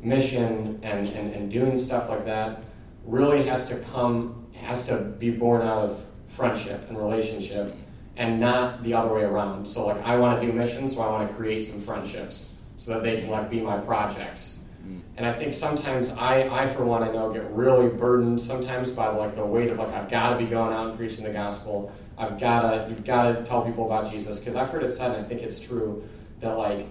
mission 0.02 0.80
and, 0.84 1.08
and, 1.10 1.34
and 1.34 1.52
doing 1.52 1.78
stuff 1.78 2.10
like 2.10 2.26
that 2.26 2.64
really 3.06 3.44
has 3.44 3.66
to 3.66 3.78
come, 3.78 4.48
has 4.54 4.86
to 4.88 4.98
be 4.98 5.32
born 5.32 5.62
out 5.62 5.90
of 5.90 6.06
friendship 6.28 6.88
and 6.90 6.98
relationship 6.98 7.76
and 8.18 8.40
not 8.40 8.84
the 8.84 8.94
other 8.94 9.14
way 9.14 9.24
around. 9.24 9.66
So 9.66 9.88
like 9.88 10.02
I 10.04 10.16
want 10.18 10.40
to 10.40 10.46
do 10.46 10.52
missions, 10.52 10.96
so 10.96 11.02
I 11.02 11.10
want 11.10 11.30
to 11.30 11.36
create 11.36 11.62
some 11.62 11.80
friendships 11.80 12.50
so 12.76 12.94
that 12.94 13.04
they 13.04 13.20
can 13.20 13.30
like 13.30 13.50
be 13.50 13.62
my 13.62 13.78
projects. 13.78 14.60
Mm. 14.86 15.02
And 15.18 15.26
I 15.26 15.34
think 15.34 15.54
sometimes 15.54 16.10
I, 16.10 16.48
I 16.50 16.68
for 16.68 16.84
one, 16.84 17.04
I 17.04 17.12
know 17.12 17.32
get 17.32 17.50
really 17.52 17.90
burdened 17.90 18.40
sometimes 18.40 18.92
by 18.92 19.08
like 19.08 19.36
the 19.36 19.46
weight 19.46 19.70
of 19.70 19.78
like 19.78 19.90
I've 19.90 20.10
got 20.10 20.32
to 20.32 20.38
be 20.38 20.46
going 20.46 20.74
out 20.74 20.90
and 20.90 20.98
preaching 20.98 21.24
the 21.24 21.32
gospel. 21.32 21.92
I've 22.22 22.40
gotta, 22.40 22.88
you've 22.88 23.04
gotta 23.04 23.42
tell 23.42 23.64
people 23.64 23.86
about 23.88 24.12
Jesus 24.12 24.38
because 24.38 24.56
I've 24.56 24.70
heard 24.70 24.84
it 24.84 24.90
said, 24.90 25.12
and 25.12 25.26
I 25.26 25.28
think 25.28 25.42
it's 25.42 25.60
true, 25.60 26.08
that 26.40 26.56
like 26.56 26.88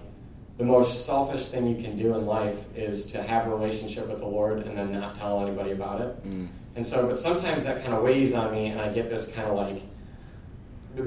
the 0.57 0.65
most 0.65 1.05
selfish 1.05 1.47
thing 1.47 1.67
you 1.67 1.81
can 1.81 1.95
do 1.95 2.15
in 2.15 2.25
life 2.25 2.65
is 2.75 3.05
to 3.13 3.23
have 3.23 3.47
a 3.47 3.49
relationship 3.49 4.09
with 4.09 4.19
the 4.19 4.25
Lord 4.27 4.59
and 4.59 4.77
then 4.77 4.91
not 4.91 5.15
tell 5.15 5.41
anybody 5.41 5.71
about 5.71 6.01
it. 6.01 6.27
Mm. 6.27 6.49
And 6.75 6.85
so, 6.85 7.07
but 7.07 7.17
sometimes 7.17 7.63
that 7.63 7.81
kind 7.81 7.93
of 7.93 8.03
weighs 8.03 8.33
on 8.33 8.51
me, 8.51 8.67
and 8.67 8.81
I 8.81 8.89
get 8.89 9.09
this 9.09 9.25
kind 9.25 9.47
of 9.47 9.55
like 9.55 9.81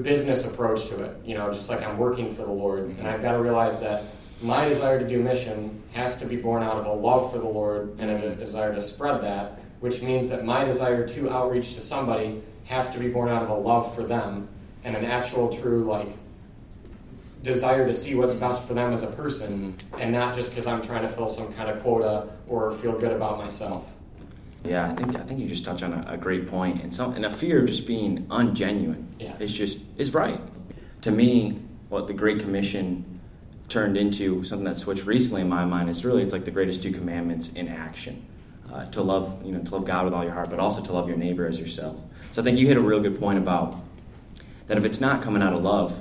business 0.01 0.43
approach 0.43 0.87
to 0.87 1.03
it. 1.03 1.17
You 1.23 1.35
know, 1.35 1.53
just 1.53 1.69
like 1.69 1.83
I'm 1.83 1.95
working 1.95 2.31
for 2.31 2.41
the 2.41 2.51
Lord, 2.51 2.85
mm-hmm. 2.85 2.99
and 2.99 3.07
I've 3.07 3.21
got 3.21 3.33
to 3.33 3.39
realize 3.39 3.79
that 3.81 4.05
my 4.41 4.67
desire 4.67 4.99
to 4.99 5.07
do 5.07 5.21
mission 5.21 5.83
has 5.93 6.15
to 6.17 6.25
be 6.25 6.35
born 6.35 6.63
out 6.63 6.77
of 6.77 6.87
a 6.87 6.91
love 6.91 7.31
for 7.31 7.37
the 7.37 7.47
Lord 7.47 7.95
and 7.99 8.09
a 8.09 8.13
mm-hmm. 8.15 8.39
desire 8.39 8.73
to 8.73 8.81
spread 8.81 9.21
that, 9.21 9.59
which 9.81 10.01
means 10.01 10.29
that 10.29 10.45
my 10.45 10.63
desire 10.65 11.07
to 11.09 11.29
outreach 11.29 11.75
to 11.75 11.81
somebody 11.81 12.41
has 12.65 12.89
to 12.91 12.99
be 12.99 13.07
born 13.07 13.29
out 13.29 13.43
of 13.43 13.49
a 13.49 13.53
love 13.53 13.93
for 13.95 14.03
them 14.03 14.47
and 14.83 14.95
an 14.95 15.05
actual 15.05 15.55
true 15.55 15.83
like 15.83 16.07
desire 17.43 17.85
to 17.85 17.93
see 17.93 18.15
what's 18.15 18.33
best 18.33 18.67
for 18.67 18.73
them 18.73 18.91
as 18.91 19.03
a 19.03 19.07
person 19.07 19.75
and 19.99 20.11
not 20.11 20.33
just 20.33 20.49
because 20.49 20.65
i'm 20.65 20.81
trying 20.81 21.03
to 21.03 21.09
fill 21.09 21.29
some 21.29 21.53
kind 21.53 21.69
of 21.69 21.81
quota 21.83 22.27
or 22.47 22.71
feel 22.71 22.93
good 22.97 23.11
about 23.11 23.37
myself 23.37 23.91
Yeah, 24.63 24.89
I 24.89 24.95
think 24.95 25.15
I 25.15 25.21
think 25.21 25.39
you 25.39 25.47
just 25.47 25.63
touched 25.63 25.83
on 25.83 25.93
a, 25.93 26.13
a 26.13 26.17
great 26.17 26.47
point, 26.49 26.81
and 26.81 26.91
some 26.91 27.13
and 27.13 27.23
a 27.23 27.29
fear 27.29 27.61
of 27.61 27.67
just 27.67 27.85
being 27.85 28.25
ungenuine. 28.31 29.05
Yeah. 29.19 29.37
is 29.37 29.53
just 29.53 29.77
is 29.97 30.11
right. 30.11 30.41
To 31.01 31.11
me, 31.11 31.61
what 31.89 32.07
the 32.07 32.13
Great 32.15 32.39
Commission 32.39 33.21
turned 33.69 33.95
into 33.95 34.43
something 34.43 34.65
that 34.65 34.77
switched 34.77 35.05
recently 35.05 35.41
in 35.41 35.49
my 35.49 35.65
mind 35.65 35.89
is 35.91 36.03
really 36.03 36.23
it's 36.23 36.33
like 36.33 36.45
the 36.45 36.51
greatest 36.51 36.81
two 36.81 36.91
commandments 36.91 37.49
in 37.53 37.67
action. 37.67 38.25
Uh, 38.73 38.89
to 38.89 39.03
love 39.03 39.45
you 39.45 39.51
know 39.51 39.61
to 39.61 39.71
love 39.75 39.85
God 39.85 40.05
with 40.05 40.15
all 40.15 40.23
your 40.23 40.33
heart, 40.33 40.49
but 40.49 40.57
also 40.59 40.81
to 40.81 40.91
love 40.91 41.07
your 41.07 41.17
neighbor 41.17 41.45
as 41.45 41.59
yourself. 41.59 41.97
So 42.35 42.41
I 42.41 42.43
think 42.43 42.59
you 42.59 42.67
hit 42.67 42.75
a 42.75 42.81
real 42.81 42.99
good 42.99 43.17
point 43.17 43.37
about 43.37 43.77
that 44.67 44.77
if 44.77 44.83
it's 44.83 44.99
not 44.99 45.21
coming 45.21 45.41
out 45.41 45.53
of 45.53 45.63
love, 45.63 45.97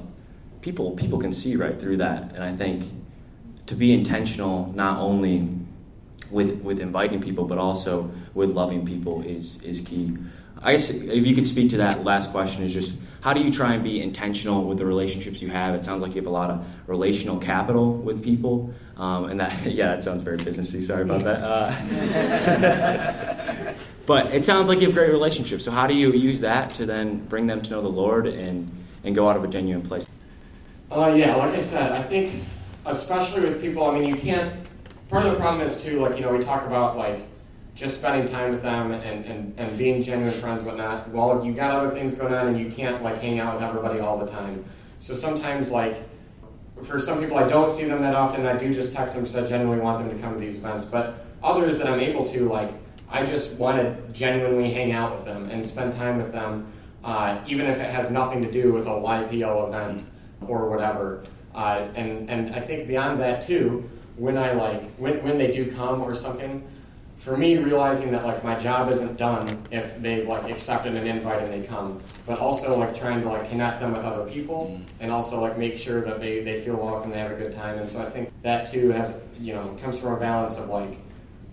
people 0.62 0.90
people 0.90 1.20
can 1.20 1.32
see 1.32 1.54
right 1.54 1.80
through 1.80 1.98
that, 1.98 2.32
and 2.34 2.42
I 2.42 2.56
think 2.56 2.90
to 3.66 3.76
be 3.76 3.92
intentional 3.92 4.72
not 4.74 4.98
only 4.98 5.48
with 6.32 6.60
with 6.62 6.80
inviting 6.80 7.22
people, 7.22 7.44
but 7.44 7.58
also 7.58 8.10
with 8.34 8.50
loving 8.50 8.84
people 8.84 9.22
is 9.22 9.62
is 9.62 9.80
key. 9.80 10.16
I 10.60 10.72
guess 10.72 10.90
if 10.90 11.24
you 11.24 11.36
could 11.36 11.46
speak 11.46 11.70
to 11.70 11.76
that 11.76 12.02
last 12.02 12.32
question, 12.32 12.64
is 12.64 12.72
just 12.72 12.94
how 13.20 13.32
do 13.32 13.40
you 13.40 13.52
try 13.52 13.74
and 13.74 13.84
be 13.84 14.02
intentional 14.02 14.64
with 14.64 14.78
the 14.78 14.86
relationships 14.86 15.40
you 15.40 15.50
have? 15.50 15.76
It 15.76 15.84
sounds 15.84 16.02
like 16.02 16.16
you 16.16 16.20
have 16.20 16.26
a 16.26 16.30
lot 16.30 16.50
of 16.50 16.66
relational 16.88 17.38
capital 17.38 17.92
with 17.92 18.24
people, 18.24 18.74
um, 18.96 19.26
and 19.26 19.38
that 19.38 19.66
yeah, 19.66 19.94
that 19.94 20.02
sounds 20.02 20.24
very 20.24 20.38
businessy. 20.38 20.84
Sorry 20.84 21.02
about 21.02 21.22
that. 21.22 21.40
Uh, 21.44 23.60
but 24.06 24.26
it 24.32 24.44
sounds 24.44 24.68
like 24.68 24.80
you 24.80 24.86
have 24.86 24.94
great 24.94 25.10
relationships. 25.10 25.64
So 25.64 25.70
how 25.70 25.86
do 25.86 25.94
you 25.94 26.12
use 26.12 26.40
that 26.40 26.70
to 26.74 26.86
then 26.86 27.24
bring 27.26 27.46
them 27.46 27.62
to 27.62 27.70
know 27.70 27.80
the 27.80 27.88
Lord 27.88 28.26
and 28.26 28.70
and 29.04 29.14
go 29.14 29.28
out 29.28 29.36
of 29.36 29.44
a 29.44 29.48
genuine 29.48 29.82
place? 29.82 30.06
Uh, 30.90 31.14
yeah, 31.16 31.34
like 31.34 31.54
I 31.54 31.58
said, 31.60 31.92
I 31.92 32.02
think 32.02 32.42
especially 32.86 33.42
with 33.42 33.60
people, 33.60 33.84
I 33.84 33.98
mean, 33.98 34.08
you 34.08 34.16
can't. 34.16 34.54
Part 35.08 35.26
of 35.26 35.32
the 35.32 35.38
problem 35.38 35.62
is 35.62 35.82
too, 35.82 36.00
like 36.00 36.16
you 36.16 36.22
know, 36.22 36.32
we 36.32 36.42
talk 36.42 36.66
about 36.66 36.96
like 36.96 37.20
just 37.74 37.98
spending 37.98 38.26
time 38.26 38.52
with 38.52 38.62
them 38.62 38.92
and, 38.92 39.24
and, 39.24 39.54
and 39.58 39.78
being 39.78 40.00
genuine 40.00 40.32
friends, 40.32 40.62
whatnot. 40.62 41.10
Well, 41.10 41.44
you 41.44 41.52
got 41.52 41.72
other 41.72 41.90
things 41.90 42.12
going 42.12 42.32
on, 42.32 42.48
and 42.48 42.58
you 42.58 42.70
can't 42.70 43.02
like 43.02 43.18
hang 43.18 43.40
out 43.40 43.54
with 43.54 43.62
everybody 43.64 44.00
all 44.00 44.18
the 44.18 44.26
time. 44.26 44.64
So 45.00 45.12
sometimes, 45.14 45.70
like 45.70 46.02
for 46.82 46.98
some 46.98 47.20
people, 47.20 47.36
I 47.36 47.46
don't 47.46 47.70
see 47.70 47.84
them 47.84 48.00
that 48.02 48.14
often. 48.14 48.46
I 48.46 48.56
do 48.56 48.72
just 48.72 48.92
text 48.92 49.14
them 49.14 49.24
because 49.24 49.36
I 49.36 49.46
genuinely 49.46 49.82
want 49.82 50.06
them 50.06 50.14
to 50.14 50.22
come 50.22 50.34
to 50.34 50.40
these 50.40 50.56
events. 50.56 50.84
But 50.84 51.26
others 51.42 51.78
that 51.78 51.86
I'm 51.86 52.00
able 52.00 52.24
to, 52.24 52.48
like, 52.48 52.70
I 53.14 53.24
just 53.24 53.52
want 53.52 53.76
to 53.78 54.12
genuinely 54.12 54.72
hang 54.72 54.90
out 54.90 55.12
with 55.12 55.24
them 55.24 55.48
and 55.48 55.64
spend 55.64 55.92
time 55.92 56.18
with 56.18 56.32
them, 56.32 56.66
uh, 57.04 57.38
even 57.46 57.66
if 57.66 57.78
it 57.78 57.88
has 57.88 58.10
nothing 58.10 58.42
to 58.42 58.50
do 58.50 58.72
with 58.72 58.86
a 58.88 58.90
YPO 58.90 59.68
event 59.68 60.04
or 60.48 60.68
whatever. 60.68 61.22
Uh, 61.54 61.86
and 61.94 62.28
and 62.28 62.52
I 62.52 62.58
think 62.58 62.88
beyond 62.88 63.20
that 63.20 63.40
too, 63.40 63.88
when 64.16 64.36
I 64.36 64.50
like 64.50 64.82
when 64.96 65.22
when 65.22 65.38
they 65.38 65.52
do 65.52 65.70
come 65.70 66.02
or 66.02 66.12
something, 66.16 66.66
for 67.16 67.36
me 67.36 67.56
realizing 67.56 68.10
that 68.10 68.24
like 68.24 68.42
my 68.42 68.56
job 68.56 68.90
isn't 68.90 69.16
done 69.16 69.64
if 69.70 69.96
they've 70.02 70.26
like 70.26 70.50
accepted 70.50 70.96
an 70.96 71.06
invite 71.06 71.40
and 71.40 71.52
they 71.52 71.64
come, 71.64 72.00
but 72.26 72.40
also 72.40 72.76
like 72.76 72.92
trying 72.92 73.20
to 73.20 73.28
like 73.28 73.48
connect 73.48 73.78
them 73.78 73.92
with 73.92 74.02
other 74.02 74.28
people 74.28 74.80
and 74.98 75.12
also 75.12 75.40
like 75.40 75.56
make 75.56 75.78
sure 75.78 76.00
that 76.00 76.18
they 76.18 76.42
they 76.42 76.60
feel 76.60 76.74
welcome, 76.74 77.04
and 77.04 77.12
they 77.12 77.20
have 77.20 77.30
a 77.30 77.36
good 77.36 77.52
time. 77.52 77.78
And 77.78 77.86
so 77.86 78.02
I 78.02 78.10
think 78.10 78.30
that 78.42 78.66
too 78.66 78.90
has 78.90 79.14
you 79.38 79.54
know 79.54 79.76
comes 79.80 80.00
from 80.00 80.14
a 80.14 80.16
balance 80.18 80.56
of 80.56 80.68
like 80.68 80.98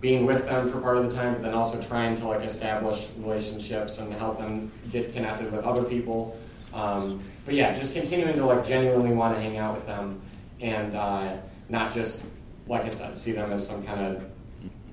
being 0.02 0.26
with 0.26 0.44
them 0.46 0.68
for 0.68 0.80
part 0.80 0.98
of 0.98 1.08
the 1.08 1.16
time, 1.16 1.32
but 1.32 1.42
then 1.42 1.54
also 1.54 1.80
trying 1.80 2.16
to 2.16 2.26
like 2.26 2.42
establish 2.42 3.08
relationships 3.18 3.98
and 3.98 4.12
help 4.12 4.36
them 4.36 4.70
get 4.90 5.12
connected 5.14 5.50
with 5.50 5.62
other 5.64 5.84
people. 5.84 6.36
Um, 6.74 7.22
but 7.44 7.54
yeah, 7.54 7.72
just 7.72 7.94
continuing 7.94 8.34
to 8.34 8.44
like 8.44 8.66
genuinely 8.66 9.14
want 9.14 9.36
to 9.36 9.40
hang 9.40 9.56
out 9.58 9.76
with 9.76 9.86
them 9.86 10.20
and 10.60 10.94
uh, 10.96 11.36
not 11.68 11.92
just 11.92 12.30
like 12.66 12.84
I 12.84 12.88
said, 12.88 13.16
see 13.16 13.32
them 13.32 13.52
as 13.52 13.66
some 13.66 13.84
kind 13.84 14.00
of 14.00 14.24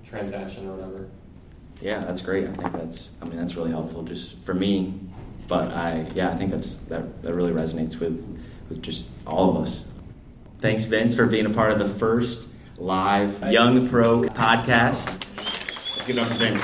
transaction 0.06 0.68
or 0.68 0.76
whatever. 0.76 1.10
Yeah, 1.82 2.00
that's 2.00 2.22
great. 2.22 2.48
I 2.48 2.54
think 2.54 2.74
that's 2.74 3.14
I 3.22 3.26
mean 3.26 3.38
that's 3.38 3.56
really 3.56 3.72
helpful 3.72 4.04
just 4.04 4.38
for 4.44 4.54
me. 4.54 4.94
But 5.48 5.72
I 5.72 6.08
yeah, 6.14 6.30
I 6.30 6.36
think 6.36 6.52
that's 6.52 6.78
that, 6.88 7.24
that 7.24 7.34
really 7.34 7.52
resonates 7.52 8.00
with 8.00 8.24
with 8.70 8.84
just 8.84 9.06
all 9.26 9.50
of 9.50 9.64
us. 9.64 9.86
Thanks 10.62 10.86
Vince 10.86 11.16
for 11.16 11.26
being 11.26 11.48
a 11.48 11.50
part 11.50 11.72
of 11.72 11.80
the 11.80 11.96
first 11.96 12.48
live 12.80 13.52
Young 13.52 13.90
Pro 13.90 14.22
podcast. 14.22 15.20
Let's 15.96 16.08
give 16.08 16.18
it 16.18 16.22
up 16.22 16.32
for 16.32 16.38
Vince. 16.38 16.64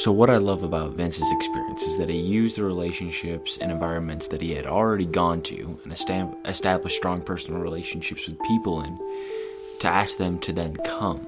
So, 0.00 0.12
what 0.12 0.30
I 0.30 0.38
love 0.38 0.62
about 0.62 0.92
Vince's 0.92 1.30
experience 1.30 1.82
is 1.82 1.98
that 1.98 2.08
he 2.08 2.18
used 2.18 2.56
the 2.56 2.64
relationships 2.64 3.58
and 3.58 3.70
environments 3.70 4.28
that 4.28 4.40
he 4.40 4.54
had 4.54 4.66
already 4.66 5.04
gone 5.04 5.42
to 5.42 5.78
and 5.84 5.92
established 5.92 6.96
strong 6.96 7.20
personal 7.20 7.60
relationships 7.60 8.26
with 8.26 8.40
people 8.42 8.82
in 8.82 8.98
to 9.80 9.88
ask 9.88 10.16
them 10.16 10.38
to 10.40 10.52
then 10.54 10.74
come. 10.76 11.26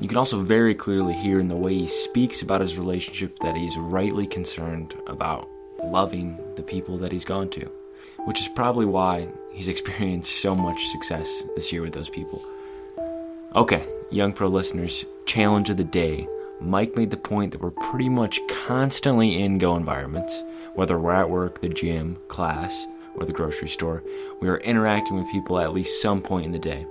You 0.00 0.06
can 0.06 0.16
also 0.16 0.42
very 0.42 0.76
clearly 0.76 1.14
hear 1.14 1.40
in 1.40 1.48
the 1.48 1.56
way 1.56 1.74
he 1.74 1.88
speaks 1.88 2.40
about 2.40 2.60
his 2.60 2.78
relationship 2.78 3.40
that 3.40 3.56
he's 3.56 3.76
rightly 3.76 4.28
concerned 4.28 4.94
about 5.08 5.48
loving 5.82 6.38
the 6.56 6.62
people 6.62 6.98
that 6.98 7.12
he's 7.12 7.24
gone 7.24 7.48
to, 7.50 7.70
which 8.24 8.40
is 8.40 8.48
probably 8.48 8.86
why 8.86 9.28
he's 9.52 9.68
experienced 9.74 10.40
so 10.40 10.54
much 10.54 10.88
success 10.88 11.44
this 11.54 11.72
year 11.72 11.82
with 11.82 11.94
those 11.94 12.08
people. 12.08 12.42
Okay, 13.54 13.86
Young 14.10 14.32
Pro 14.32 14.48
listeners, 14.48 15.04
challenge 15.26 15.70
of 15.70 15.76
the 15.76 15.84
day. 15.84 16.28
Mike 16.60 16.96
made 16.96 17.10
the 17.10 17.16
point 17.16 17.52
that 17.52 17.60
we're 17.60 17.70
pretty 17.70 18.08
much 18.08 18.40
constantly 18.66 19.40
in 19.40 19.58
go 19.58 19.76
environments, 19.76 20.42
whether 20.74 20.98
we're 20.98 21.14
at 21.14 21.30
work, 21.30 21.60
the 21.60 21.68
gym, 21.68 22.18
class, 22.28 22.86
or 23.14 23.24
the 23.24 23.32
grocery 23.32 23.68
store. 23.68 24.02
We 24.40 24.48
are 24.48 24.58
interacting 24.58 25.16
with 25.16 25.30
people 25.30 25.58
at 25.58 25.72
least 25.72 26.02
some 26.02 26.20
point 26.20 26.46
in 26.46 26.52
the 26.52 26.58
day. 26.58 26.86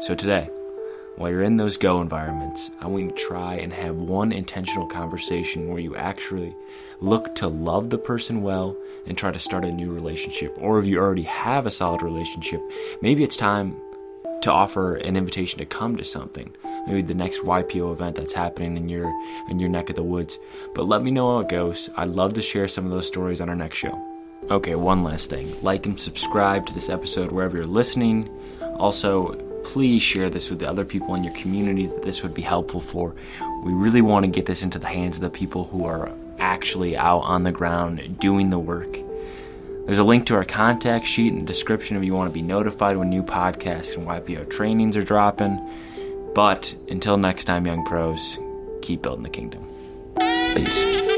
So 0.00 0.14
today, 0.14 0.48
while 1.16 1.30
you're 1.30 1.42
in 1.42 1.58
those 1.58 1.76
go 1.76 2.00
environments, 2.00 2.70
I 2.80 2.86
want 2.86 3.04
you 3.04 3.10
to 3.10 3.16
try 3.16 3.54
and 3.54 3.72
have 3.72 3.96
one 3.96 4.32
intentional 4.32 4.86
conversation 4.86 5.68
where 5.68 5.78
you 5.78 5.94
actually 5.94 6.56
look 7.00 7.34
to 7.36 7.48
love 7.48 7.90
the 7.90 7.98
person 7.98 8.42
well 8.42 8.76
and 9.06 9.16
try 9.16 9.30
to 9.30 9.38
start 9.38 9.64
a 9.64 9.72
new 9.72 9.92
relationship. 9.92 10.56
Or 10.58 10.78
if 10.78 10.86
you 10.86 10.98
already 10.98 11.24
have 11.24 11.66
a 11.66 11.70
solid 11.70 12.02
relationship, 12.02 12.60
maybe 13.02 13.22
it's 13.22 13.36
time 13.36 13.76
to 14.42 14.50
offer 14.50 14.96
an 14.96 15.16
invitation 15.16 15.58
to 15.58 15.66
come 15.66 15.96
to 15.96 16.04
something. 16.04 16.54
Maybe 16.86 17.02
the 17.02 17.14
next 17.14 17.42
YPO 17.42 17.92
event 17.92 18.16
that's 18.16 18.32
happening 18.32 18.76
in 18.76 18.88
your 18.88 19.12
in 19.48 19.58
your 19.58 19.68
neck 19.68 19.90
of 19.90 19.96
the 19.96 20.02
woods. 20.02 20.38
But 20.74 20.88
let 20.88 21.02
me 21.02 21.10
know 21.10 21.36
how 21.36 21.40
it 21.40 21.48
goes. 21.48 21.90
I'd 21.96 22.08
love 22.08 22.34
to 22.34 22.42
share 22.42 22.68
some 22.68 22.86
of 22.86 22.90
those 22.90 23.06
stories 23.06 23.40
on 23.40 23.48
our 23.48 23.54
next 23.54 23.78
show. 23.78 24.00
Okay, 24.50 24.74
one 24.74 25.04
last 25.04 25.30
thing. 25.30 25.52
Like 25.62 25.86
and 25.86 26.00
subscribe 26.00 26.66
to 26.66 26.74
this 26.74 26.90
episode 26.90 27.30
wherever 27.30 27.56
you're 27.56 27.66
listening. 27.66 28.28
Also, 28.76 29.51
please 29.64 30.02
share 30.02 30.30
this 30.30 30.50
with 30.50 30.58
the 30.58 30.68
other 30.68 30.84
people 30.84 31.14
in 31.14 31.24
your 31.24 31.34
community 31.34 31.86
that 31.86 32.02
this 32.02 32.22
would 32.22 32.34
be 32.34 32.42
helpful 32.42 32.80
for. 32.80 33.14
We 33.64 33.72
really 33.72 34.02
want 34.02 34.24
to 34.24 34.30
get 34.30 34.46
this 34.46 34.62
into 34.62 34.78
the 34.78 34.86
hands 34.86 35.16
of 35.16 35.22
the 35.22 35.30
people 35.30 35.64
who 35.64 35.86
are 35.86 36.12
actually 36.38 36.96
out 36.96 37.20
on 37.20 37.44
the 37.44 37.52
ground 37.52 38.18
doing 38.18 38.50
the 38.50 38.58
work. 38.58 38.98
There's 39.86 39.98
a 39.98 40.04
link 40.04 40.26
to 40.26 40.34
our 40.34 40.44
contact 40.44 41.06
sheet 41.06 41.32
in 41.32 41.40
the 41.40 41.44
description 41.44 41.96
if 41.96 42.04
you 42.04 42.14
want 42.14 42.30
to 42.30 42.34
be 42.34 42.42
notified 42.42 42.96
when 42.96 43.10
new 43.10 43.22
podcasts 43.22 43.96
and 43.96 44.06
YPO 44.06 44.50
trainings 44.50 44.96
are 44.96 45.02
dropping. 45.02 45.60
But 46.34 46.74
until 46.88 47.16
next 47.16 47.44
time, 47.44 47.66
young 47.66 47.84
pros, 47.84 48.38
keep 48.80 49.02
building 49.02 49.24
the 49.24 49.30
kingdom. 49.30 49.66
Peace. 50.54 51.11